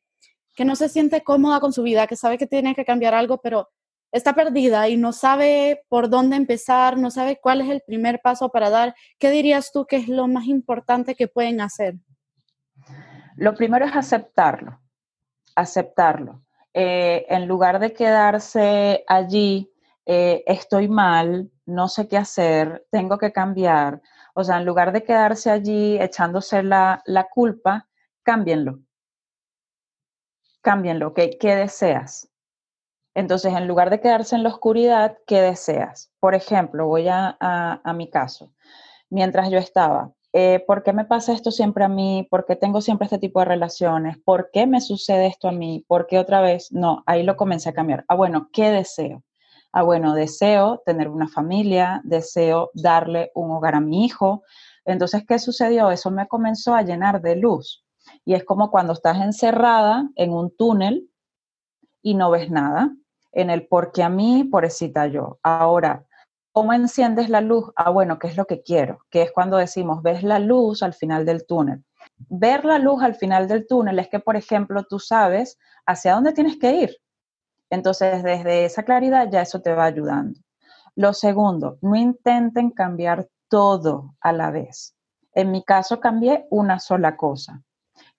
que 0.56 0.64
no 0.64 0.76
se 0.76 0.88
siente 0.88 1.24
cómoda 1.24 1.60
con 1.60 1.74
su 1.74 1.82
vida, 1.82 2.06
que 2.06 2.16
sabe 2.16 2.38
que 2.38 2.46
tiene 2.46 2.76
que 2.76 2.86
cambiar 2.86 3.16
algo, 3.16 3.40
pero 3.42 3.68
está 4.12 4.34
perdida 4.34 4.88
y 4.90 4.98
no 4.98 5.14
sabe 5.14 5.84
por 5.90 6.10
dónde 6.10 6.36
empezar, 6.36 6.98
no 6.98 7.12
sabe 7.12 7.40
cuál 7.42 7.62
es 7.62 7.70
el 7.70 7.82
primer 7.82 8.22
paso 8.22 8.50
para 8.50 8.70
dar, 8.70 8.96
¿qué 9.20 9.30
dirías 9.30 9.72
tú 9.72 9.86
que 9.86 9.98
es 9.98 10.08
lo 10.08 10.28
más 10.28 10.46
importante 10.46 11.16
que 11.16 11.28
pueden 11.28 11.62
hacer? 11.62 11.96
Lo 13.36 13.56
primero 13.56 13.86
es 13.86 13.96
aceptarlo, 13.96 14.82
aceptarlo. 15.56 16.44
Eh, 16.74 17.26
en 17.30 17.48
lugar 17.48 17.80
de 17.80 17.94
quedarse 17.94 19.04
allí, 19.08 19.72
eh, 20.06 20.44
estoy 20.46 20.88
mal, 20.88 21.52
no 21.66 21.88
sé 21.88 22.08
qué 22.08 22.18
hacer, 22.18 22.86
tengo 22.92 23.18
que 23.18 23.32
cambiar. 23.32 24.02
O 24.34 24.44
sea, 24.44 24.58
en 24.58 24.66
lugar 24.66 24.92
de 24.92 25.04
quedarse 25.04 25.52
allí 25.52 26.00
echándose 26.00 26.64
la, 26.64 27.02
la 27.06 27.26
culpa, 27.26 27.88
cámbienlo. 28.24 28.80
Cámbienlo, 30.62 31.14
¿qué, 31.14 31.38
¿qué 31.38 31.56
deseas? 31.56 32.30
Entonces, 33.20 33.54
en 33.54 33.68
lugar 33.68 33.90
de 33.90 34.00
quedarse 34.00 34.38
en 34.38 34.44
la 34.44 34.50
oscuridad, 34.50 35.18
¿qué 35.28 35.42
deseas? 35.42 36.10
Por 36.22 36.36
ejemplo, 36.36 36.88
voy 36.88 37.10
a, 37.10 37.36
a, 37.42 37.94
mi 37.94 38.10
caso. 38.10 38.54
Mientras 39.10 39.50
yo 39.52 39.58
estaba, 39.58 40.14
eh, 40.32 40.64
¿por 40.66 40.84
qué 40.84 40.94
me 40.94 41.04
pasa 41.04 41.34
esto 41.34 41.52
siempre 41.52 41.84
a 41.84 41.90
mí? 41.90 42.26
¿Por 42.32 42.46
qué 42.46 42.56
tengo 42.56 42.80
siempre 42.80 43.08
este 43.08 43.18
tipo 43.18 43.42
de 43.42 43.46
relaciones? 43.46 44.18
¿Por 44.24 44.52
qué 44.54 44.68
me 44.68 44.80
sucede 44.80 45.28
esto 45.28 45.50
a 45.50 45.52
mí? 45.52 45.84
¿Por 45.86 46.08
qué 46.08 46.18
otra 46.18 46.40
vez? 46.40 46.72
No, 46.72 47.04
ahí 47.08 47.24
lo 47.24 47.36
comencé 47.36 47.68
a 47.68 47.74
cambiar. 47.74 48.06
Ah, 48.08 48.16
bueno, 48.16 48.48
¿qué 48.54 48.72
deseo? 48.72 49.26
Ah, 49.74 49.84
bueno, 49.84 50.14
deseo 50.14 50.82
tener 50.86 51.10
una 51.10 51.28
familia, 51.28 52.00
deseo 52.06 52.72
darle 52.74 53.32
un 53.36 53.52
hogar 53.52 53.76
a 53.76 53.82
mi 53.82 54.06
hijo. 54.06 54.44
Entonces, 54.86 55.26
¿qué 55.28 55.40
sucedió? 55.40 55.92
Eso 55.92 56.10
me 56.10 56.30
comenzó 56.30 56.74
a 56.74 56.84
llenar 56.84 57.22
de 57.22 57.36
luz. 57.36 57.84
Y 58.24 58.36
es 58.36 58.46
como 58.46 58.72
cuando 58.72 58.94
estás 58.94 59.18
encerrada 59.18 60.10
en 60.16 60.32
un 60.32 60.56
túnel 60.56 61.10
y 62.02 62.14
no 62.14 62.32
ves 62.32 62.50
nada. 62.50 62.94
En 63.32 63.50
el 63.50 63.68
por 63.68 63.92
qué 63.92 64.04
a 64.04 64.10
mí, 64.10 64.44
pobrecita 64.44 65.08
yo. 65.08 65.40
Ahora, 65.44 66.06
¿cómo 66.52 66.74
enciendes 66.74 67.30
la 67.30 67.42
luz? 67.42 67.72
Ah, 67.76 67.90
bueno, 67.90 68.20
¿qué 68.20 68.28
es 68.28 68.38
lo 68.38 68.46
que 68.46 68.62
quiero? 68.64 69.00
Que 69.10 69.22
es 69.24 69.32
cuando 69.32 69.58
decimos, 69.58 70.02
ves 70.02 70.24
la 70.24 70.40
luz 70.40 70.84
al 70.84 70.94
final 70.94 71.26
del 71.26 71.46
túnel. 71.46 71.84
Ver 72.30 72.66
la 72.66 72.80
luz 72.80 73.02
al 73.04 73.16
final 73.16 73.48
del 73.48 73.68
túnel 73.68 74.00
es 74.00 74.08
que, 74.10 74.20
por 74.20 74.36
ejemplo, 74.36 74.84
tú 74.84 75.00
sabes 75.00 75.58
hacia 75.86 76.14
dónde 76.14 76.34
tienes 76.34 76.58
que 76.58 76.74
ir. 76.74 76.98
Entonces, 77.70 78.24
desde 78.24 78.66
esa 78.66 78.84
claridad 78.84 79.30
ya 79.32 79.42
eso 79.42 79.62
te 79.62 79.74
va 79.74 79.86
ayudando. 79.86 80.40
Lo 80.96 81.14
segundo, 81.14 81.78
no 81.82 81.96
intenten 81.96 82.72
cambiar 82.72 83.28
todo 83.48 84.16
a 84.22 84.34
la 84.34 84.52
vez. 84.52 84.96
En 85.34 85.52
mi 85.52 85.64
caso 85.64 86.00
cambié 86.00 86.48
una 86.50 86.80
sola 86.80 87.16
cosa 87.16 87.64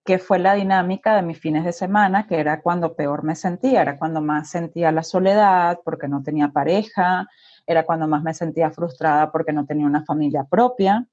que 0.05 0.19
fue 0.19 0.39
la 0.39 0.55
dinámica 0.55 1.15
de 1.15 1.23
mis 1.23 1.39
fines 1.39 1.65
de 1.65 1.73
semana, 1.73 2.27
que 2.27 2.41
era 2.41 2.63
cuando 2.63 2.95
peor 2.97 3.23
me 3.23 3.37
sentía, 3.37 3.83
era 3.83 3.99
cuando 3.99 4.21
más 4.21 4.51
sentía 4.51 4.93
la 4.93 5.03
soledad 5.03 5.79
porque 5.85 6.09
no 6.09 6.23
tenía 6.23 6.49
pareja, 6.49 7.29
era 7.67 7.85
cuando 7.85 8.09
más 8.09 8.23
me 8.23 8.35
sentía 8.35 8.71
frustrada 8.71 9.31
porque 9.31 9.53
no 9.53 9.67
tenía 9.67 9.87
una 9.87 10.05
familia 10.05 10.45
propia. 10.45 11.07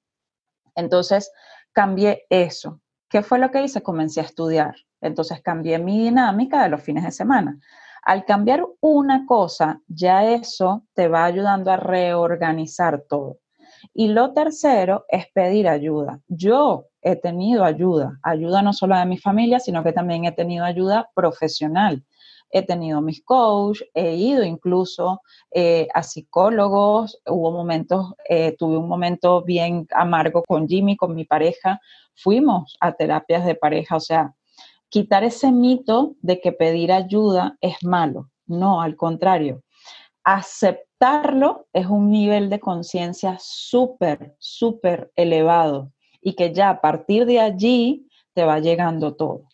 Entonces 0.76 1.32
cambié 1.74 2.26
eso. 2.30 2.82
¿Qué 3.10 3.24
fue 3.24 3.40
lo 3.40 3.52
que 3.52 3.64
hice? 3.64 3.84
Comencé 3.84 4.22
a 4.22 4.24
estudiar. 4.24 4.76
Entonces 5.02 5.42
cambié 5.42 5.80
mi 5.80 6.04
dinámica 6.04 6.64
de 6.64 6.70
los 6.70 6.82
fines 6.82 7.04
de 7.04 7.12
semana. 7.12 7.60
Al 8.04 8.26
cambiar 8.26 8.66
una 8.80 9.26
cosa, 9.26 9.82
ya 9.88 10.24
eso 10.24 10.86
te 10.94 11.08
va 11.08 11.26
ayudando 11.26 11.72
a 11.72 11.78
reorganizar 11.78 13.04
todo. 13.08 13.40
Y 13.94 14.10
lo 14.10 14.34
tercero 14.34 15.06
es 15.10 15.28
pedir 15.34 15.68
ayuda. 15.68 16.20
Yo 16.28 16.86
he 17.02 17.16
tenido 17.16 17.64
ayuda, 17.64 18.20
ayuda 18.24 18.62
no 18.62 18.74
solo 18.74 18.98
de 18.98 19.06
mi 19.06 19.18
familia, 19.18 19.60
sino 19.60 19.84
que 19.84 19.94
también 19.94 20.26
he 20.26 20.32
tenido 20.32 20.66
ayuda 20.66 21.10
profesional. 21.16 22.04
He 22.50 22.62
tenido 22.62 23.02
mis 23.02 23.24
coaches, 23.24 23.88
he 23.94 24.16
ido 24.16 24.44
incluso 24.44 25.22
eh, 25.52 25.88
a 25.94 26.02
psicólogos, 26.02 27.22
hubo 27.26 27.52
momentos, 27.52 28.14
eh, 28.30 28.56
tuve 28.58 28.78
un 28.78 28.88
momento 28.88 29.44
bien 29.44 29.88
amargo 29.94 30.44
con 30.48 30.68
Jimmy, 30.68 30.96
con 30.96 31.14
mi 31.14 31.26
pareja, 31.26 31.82
fuimos 32.16 32.78
a 32.80 32.94
terapias 32.94 33.46
de 33.46 33.56
pareja, 33.56 33.98
o 33.98 34.00
sea, 34.00 34.34
quitar 34.90 35.24
ese 35.24 35.52
mito 35.52 36.16
de 36.22 36.40
que 36.40 36.54
pedir 36.54 36.92
ayuda 36.94 37.58
es 37.60 37.84
malo, 37.84 38.30
no, 38.46 38.82
al 38.82 38.96
contrario, 38.96 39.62
aceptarlo 41.00 41.68
es 41.74 41.86
un 41.88 42.10
nivel 42.10 42.50
de 42.50 42.60
conciencia 42.60 43.38
súper, 43.40 44.36
súper 44.40 45.12
elevado 45.16 45.94
y 46.22 46.34
que 46.34 46.54
ya 46.54 46.70
a 46.70 46.82
partir 46.82 47.26
de 47.26 47.40
allí 47.40 48.08
te 48.34 48.44
va 48.44 48.60
llegando 48.60 49.16
todo. 49.16 49.48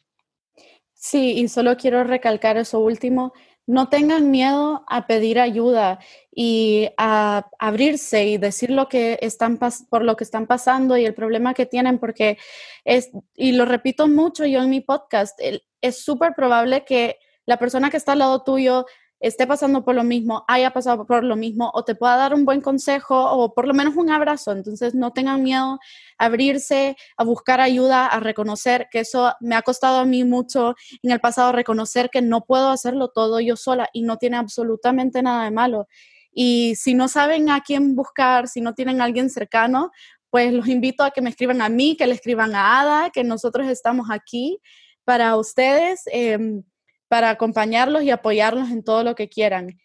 Sí, 0.93 1.33
y 1.39 1.47
solo 1.49 1.75
quiero 1.75 2.03
recalcar 2.03 2.57
eso 2.57 2.79
último. 2.79 3.33
No 3.65 3.89
tengan 3.89 4.31
miedo 4.31 4.83
a 4.87 5.07
pedir 5.07 5.39
ayuda 5.39 5.99
y 6.31 6.89
a 6.97 7.49
abrirse 7.59 8.25
y 8.25 8.37
decir 8.37 8.69
lo 8.69 8.87
que 8.87 9.19
están 9.21 9.57
por 9.89 10.03
lo 10.03 10.15
que 10.15 10.23
están 10.23 10.47
pasando 10.47 10.97
y 10.97 11.05
el 11.05 11.13
problema 11.13 11.53
que 11.53 11.65
tienen, 11.65 11.97
porque 11.99 12.37
es, 12.83 13.11
y 13.35 13.53
lo 13.53 13.65
repito 13.65 14.07
mucho 14.07 14.45
yo 14.45 14.61
en 14.61 14.69
mi 14.69 14.81
podcast, 14.81 15.39
es 15.81 16.03
súper 16.03 16.33
probable 16.35 16.83
que 16.83 17.17
la 17.45 17.57
persona 17.57 17.89
que 17.89 17.97
está 17.97 18.13
al 18.13 18.19
lado 18.19 18.43
tuyo 18.43 18.85
esté 19.23 19.47
pasando 19.47 19.85
por 19.85 19.95
lo 19.95 20.03
mismo, 20.03 20.43
haya 20.49 20.71
pasado 20.71 21.05
por 21.05 21.23
lo 21.23 21.37
mismo, 21.37 21.71
o 21.73 21.85
te 21.85 21.95
pueda 21.95 22.17
dar 22.17 22.33
un 22.33 22.43
buen 22.43 22.59
consejo 22.59 23.31
o 23.31 23.53
por 23.53 23.65
lo 23.65 23.73
menos 23.73 23.95
un 23.95 24.11
abrazo. 24.11 24.51
Entonces, 24.51 24.93
no 24.93 25.11
tengan 25.11 25.41
miedo 25.41 25.79
a 26.17 26.25
abrirse, 26.25 26.97
a 27.15 27.23
buscar 27.23 27.61
ayuda, 27.61 28.05
a 28.07 28.19
reconocer 28.19 28.87
que 28.91 28.99
eso 28.99 29.33
me 29.39 29.55
ha 29.55 29.61
costado 29.61 29.99
a 29.99 30.05
mí 30.05 30.25
mucho 30.25 30.75
en 31.01 31.11
el 31.11 31.21
pasado, 31.21 31.53
reconocer 31.53 32.09
que 32.09 32.21
no 32.21 32.41
puedo 32.41 32.69
hacerlo 32.69 33.07
todo 33.07 33.39
yo 33.39 33.55
sola 33.55 33.89
y 33.93 34.01
no 34.01 34.17
tiene 34.17 34.35
absolutamente 34.35 35.23
nada 35.23 35.45
de 35.45 35.51
malo. 35.51 35.87
Y 36.33 36.75
si 36.75 36.93
no 36.93 37.07
saben 37.07 37.49
a 37.49 37.61
quién 37.61 37.95
buscar, 37.95 38.49
si 38.49 38.59
no 38.59 38.73
tienen 38.73 38.99
a 38.99 39.05
alguien 39.05 39.29
cercano, 39.29 39.91
pues 40.29 40.51
los 40.51 40.67
invito 40.67 41.03
a 41.03 41.11
que 41.11 41.21
me 41.21 41.29
escriban 41.29 41.61
a 41.61 41.69
mí, 41.69 41.95
que 41.95 42.07
le 42.07 42.15
escriban 42.15 42.55
a 42.55 42.81
Ada, 42.81 43.09
que 43.09 43.23
nosotros 43.23 43.67
estamos 43.67 44.07
aquí 44.11 44.59
para 45.05 45.37
ustedes. 45.37 46.01
Em, 46.07 46.63
para 47.07 47.29
acompañarlos 47.29 48.03
y 48.03 48.11
apoyarlos 48.11 48.69
en 48.71 48.83
todo 48.83 49.03
lo 49.03 49.15
que 49.15 49.29
quieran. 49.29 49.79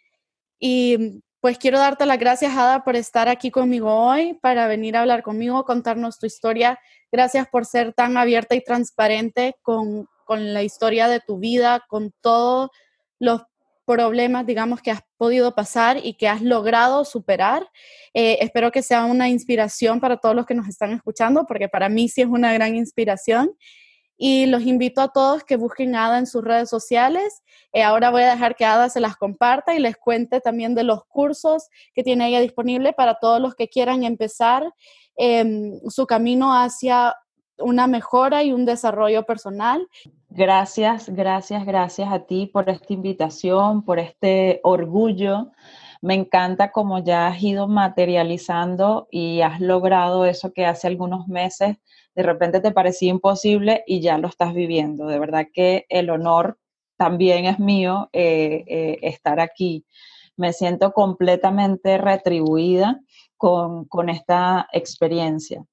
Y 0.58 1.22
pues 1.40 1.58
quiero 1.58 1.78
darte 1.78 2.04
las 2.04 2.18
gracias, 2.18 2.56
Ada, 2.56 2.82
por 2.82 2.96
estar 2.96 3.28
aquí 3.28 3.50
conmigo 3.50 3.94
hoy, 3.94 4.34
para 4.42 4.66
venir 4.66 4.96
a 4.96 5.02
hablar 5.02 5.22
conmigo, 5.22 5.64
contarnos 5.64 6.18
tu 6.18 6.26
historia. 6.26 6.80
Gracias 7.12 7.46
por 7.48 7.64
ser 7.64 7.92
tan 7.94 8.16
abierta 8.16 8.54
y 8.54 8.64
transparente 8.64 9.56
con, 9.62 10.08
con 10.24 10.52
la 10.52 10.62
historia 10.62 11.06
de 11.06 11.20
tu 11.20 11.38
vida, 11.38 11.84
con 11.88 12.12
todos 12.20 12.70
los 13.20 13.42
problemas, 13.88 14.44
digamos, 14.44 14.82
que 14.82 14.90
has 14.90 15.00
podido 15.16 15.54
pasar 15.54 15.98
y 16.04 16.14
que 16.14 16.28
has 16.28 16.42
logrado 16.42 17.06
superar. 17.06 17.66
Eh, 18.12 18.36
espero 18.42 18.70
que 18.70 18.82
sea 18.82 19.06
una 19.06 19.30
inspiración 19.30 20.00
para 20.00 20.18
todos 20.18 20.34
los 20.34 20.44
que 20.44 20.54
nos 20.54 20.68
están 20.68 20.92
escuchando, 20.92 21.46
porque 21.46 21.68
para 21.70 21.88
mí 21.88 22.08
sí 22.08 22.20
es 22.20 22.28
una 22.28 22.52
gran 22.52 22.76
inspiración 22.76 23.56
y 24.18 24.46
los 24.46 24.62
invito 24.62 25.00
a 25.00 25.08
todos 25.08 25.44
que 25.44 25.56
busquen 25.56 25.94
Ada 25.94 26.18
en 26.18 26.26
sus 26.26 26.42
redes 26.42 26.68
sociales. 26.68 27.42
Eh, 27.72 27.84
ahora 27.84 28.10
voy 28.10 28.22
a 28.22 28.32
dejar 28.32 28.56
que 28.56 28.64
Ada 28.64 28.90
se 28.90 29.00
las 29.00 29.16
comparta 29.16 29.76
y 29.76 29.78
les 29.78 29.96
cuente 29.96 30.40
también 30.40 30.74
de 30.74 30.82
los 30.82 31.04
cursos 31.04 31.68
que 31.94 32.02
tiene 32.02 32.28
ella 32.28 32.40
disponible 32.40 32.92
para 32.92 33.14
todos 33.14 33.40
los 33.40 33.54
que 33.54 33.68
quieran 33.68 34.02
empezar 34.02 34.64
em, 35.16 35.78
su 35.88 36.06
camino 36.06 36.52
hacia 36.52 37.14
una 37.58 37.86
mejora 37.86 38.42
y 38.42 38.52
un 38.52 38.64
desarrollo 38.64 39.22
personal. 39.24 39.86
Gracias, 40.30 41.08
gracias, 41.08 41.64
gracias 41.64 42.12
a 42.12 42.20
ti 42.26 42.46
por 42.46 42.68
esta 42.68 42.92
invitación, 42.92 43.84
por 43.84 44.00
este 44.00 44.60
orgullo. 44.64 45.52
Me 46.00 46.14
encanta 46.14 46.70
cómo 46.70 46.98
ya 47.00 47.28
has 47.28 47.42
ido 47.42 47.66
materializando 47.66 49.08
y 49.10 49.40
has 49.42 49.60
logrado 49.60 50.24
eso 50.26 50.52
que 50.52 50.66
hace 50.66 50.86
algunos 50.86 51.28
meses 51.28 51.78
de 52.18 52.24
repente 52.24 52.58
te 52.58 52.72
parecía 52.72 53.10
imposible 53.10 53.84
y 53.86 54.00
ya 54.00 54.18
lo 54.18 54.26
estás 54.26 54.52
viviendo. 54.52 55.06
De 55.06 55.20
verdad 55.20 55.46
que 55.54 55.86
el 55.88 56.10
honor 56.10 56.58
también 56.96 57.44
es 57.44 57.60
mío 57.60 58.10
eh, 58.12 58.64
eh, 58.66 58.98
estar 59.02 59.38
aquí. 59.38 59.86
Me 60.36 60.52
siento 60.52 60.92
completamente 60.92 61.96
retribuida 61.96 63.00
con, 63.36 63.86
esta 64.08 64.66
experiencia. 64.72 65.64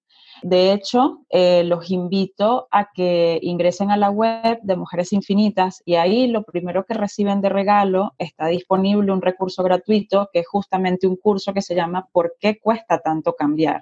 De 0.43 0.71
hecho, 0.71 1.25
eh, 1.31 1.63
los 1.63 1.89
invito 1.89 2.67
a 2.69 2.91
que 2.93 3.39
ingresen 3.41 3.89
a 3.89 3.97
la 3.97 4.11
web 4.11 4.59
de 4.61 4.75
Mujeres 4.75 5.13
Infinitas 5.13 5.81
y 5.83 5.95
ahí 5.95 6.27
lo 6.27 6.43
primero 6.43 6.85
que 6.85 6.93
reciben 6.93 7.41
de 7.41 7.49
regalo 7.49 8.13
está 8.19 8.45
disponible 8.45 9.11
un 9.11 9.23
recurso 9.23 9.63
gratuito 9.63 10.29
que 10.31 10.41
es 10.41 10.47
justamente 10.47 11.07
un 11.07 11.15
curso 11.15 11.55
que 11.55 11.63
se 11.63 11.73
llama 11.73 12.07
¿Por 12.11 12.35
qué 12.39 12.59
cuesta 12.59 12.99
tanto 12.99 13.33
cambiar? 13.33 13.81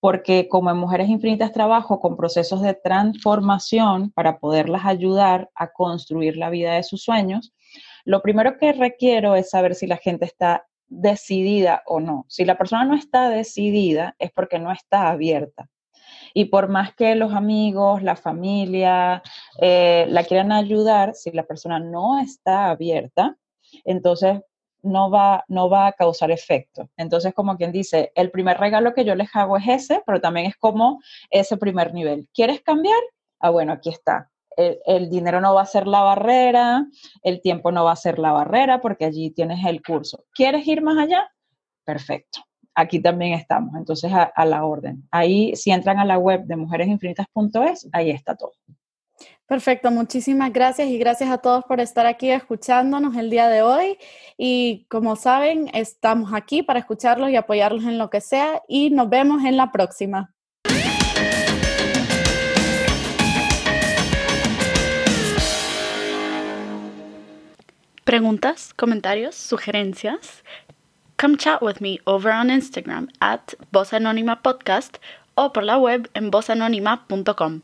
Porque 0.00 0.48
como 0.48 0.70
en 0.70 0.76
Mujeres 0.76 1.08
Infinitas 1.08 1.52
trabajo 1.52 2.00
con 2.00 2.16
procesos 2.16 2.62
de 2.62 2.74
transformación 2.74 4.10
para 4.12 4.38
poderlas 4.38 4.84
ayudar 4.84 5.50
a 5.54 5.72
construir 5.72 6.36
la 6.36 6.50
vida 6.50 6.74
de 6.74 6.82
sus 6.82 7.02
sueños, 7.02 7.54
lo 8.04 8.22
primero 8.22 8.58
que 8.58 8.72
requiero 8.72 9.34
es 9.34 9.50
saber 9.50 9.74
si 9.74 9.86
la 9.86 9.96
gente 9.96 10.24
está 10.24 10.66
decidida 10.88 11.82
o 11.86 12.00
no. 12.00 12.24
Si 12.28 12.44
la 12.44 12.56
persona 12.56 12.84
no 12.84 12.94
está 12.94 13.28
decidida 13.28 14.14
es 14.18 14.30
porque 14.32 14.58
no 14.58 14.70
está 14.70 15.08
abierta. 15.08 15.68
Y 16.32 16.46
por 16.46 16.68
más 16.68 16.94
que 16.94 17.14
los 17.14 17.32
amigos, 17.32 18.02
la 18.02 18.14
familia 18.14 19.22
eh, 19.60 20.06
la 20.08 20.22
quieran 20.24 20.52
ayudar, 20.52 21.14
si 21.14 21.32
la 21.32 21.44
persona 21.44 21.80
no 21.80 22.20
está 22.20 22.70
abierta, 22.70 23.36
entonces 23.84 24.40
no 24.86 25.10
va, 25.10 25.44
no 25.48 25.68
va 25.68 25.88
a 25.88 25.92
causar 25.92 26.30
efecto. 26.30 26.88
Entonces, 26.96 27.34
como 27.34 27.56
quien 27.56 27.72
dice, 27.72 28.12
el 28.14 28.30
primer 28.30 28.58
regalo 28.58 28.94
que 28.94 29.04
yo 29.04 29.14
les 29.14 29.28
hago 29.34 29.56
es 29.56 29.68
ese, 29.68 30.02
pero 30.06 30.20
también 30.20 30.46
es 30.46 30.56
como 30.56 31.00
ese 31.30 31.56
primer 31.56 31.92
nivel. 31.92 32.28
¿Quieres 32.32 32.62
cambiar? 32.62 33.00
Ah, 33.40 33.50
bueno, 33.50 33.72
aquí 33.72 33.90
está. 33.90 34.30
El, 34.56 35.10
dinero 35.10 35.40
no 35.42 35.54
va 35.54 35.62
a 35.62 35.66
ser 35.66 35.86
la 35.86 36.00
barrera, 36.00 36.86
el 37.22 37.42
tiempo 37.42 37.72
no 37.72 37.84
va 37.84 37.92
a 37.92 37.96
ser 37.96 38.18
la 38.18 38.32
barrera, 38.32 38.80
porque 38.80 39.04
allí 39.04 39.30
tienes 39.30 39.62
el 39.66 39.82
curso. 39.82 40.24
¿Quieres 40.32 40.66
ir 40.66 40.80
más 40.80 40.96
allá? 40.96 41.30
Perfecto. 41.84 42.40
Aquí 42.74 43.00
también 43.00 43.34
estamos, 43.34 43.74
entonces 43.76 44.10
a 44.12 44.44
la 44.44 44.64
orden. 44.64 45.06
Ahí, 45.10 45.54
si 45.56 45.70
entran 45.70 45.98
a 45.98 46.04
la 46.04 46.18
web 46.18 46.44
de 46.44 46.56
mujeresinfinitas.es, 46.56 47.88
ahí 47.92 48.10
está 48.10 48.34
todo. 48.34 48.52
Perfecto, 49.46 49.92
muchísimas 49.92 50.52
gracias 50.52 50.88
y 50.88 50.98
gracias 50.98 51.30
a 51.30 51.38
todos 51.38 51.64
por 51.64 51.78
estar 51.78 52.04
aquí 52.04 52.30
escuchándonos 52.30 53.16
el 53.16 53.30
día 53.30 53.48
de 53.48 53.62
hoy. 53.62 53.96
Y 54.36 54.86
como 54.88 55.14
saben, 55.14 55.70
estamos 55.72 56.32
aquí 56.34 56.64
para 56.64 56.80
escucharlos 56.80 57.30
y 57.30 57.36
apoyarlos 57.36 57.84
en 57.84 57.96
lo 57.96 58.10
que 58.10 58.20
sea 58.20 58.62
y 58.66 58.90
nos 58.90 59.08
vemos 59.08 59.44
en 59.44 59.56
la 59.56 59.70
próxima. 59.70 60.34
Preguntas, 68.02 68.74
comentarios, 68.74 69.36
sugerencias. 69.36 70.42
Come 71.20 71.36
chat 71.36 71.62
with 71.62 71.76
me 71.80 72.00
over 72.04 72.32
on 72.32 72.50
Instagram 72.50 73.08
at 73.20 73.54
Voz 73.70 73.92
Anónima 73.92 74.42
Podcast 74.42 74.98
o 75.36 75.52
por 75.52 75.62
la 75.62 75.78
web 75.78 76.10
en 76.14 76.32
vozanónima.com. 76.32 77.62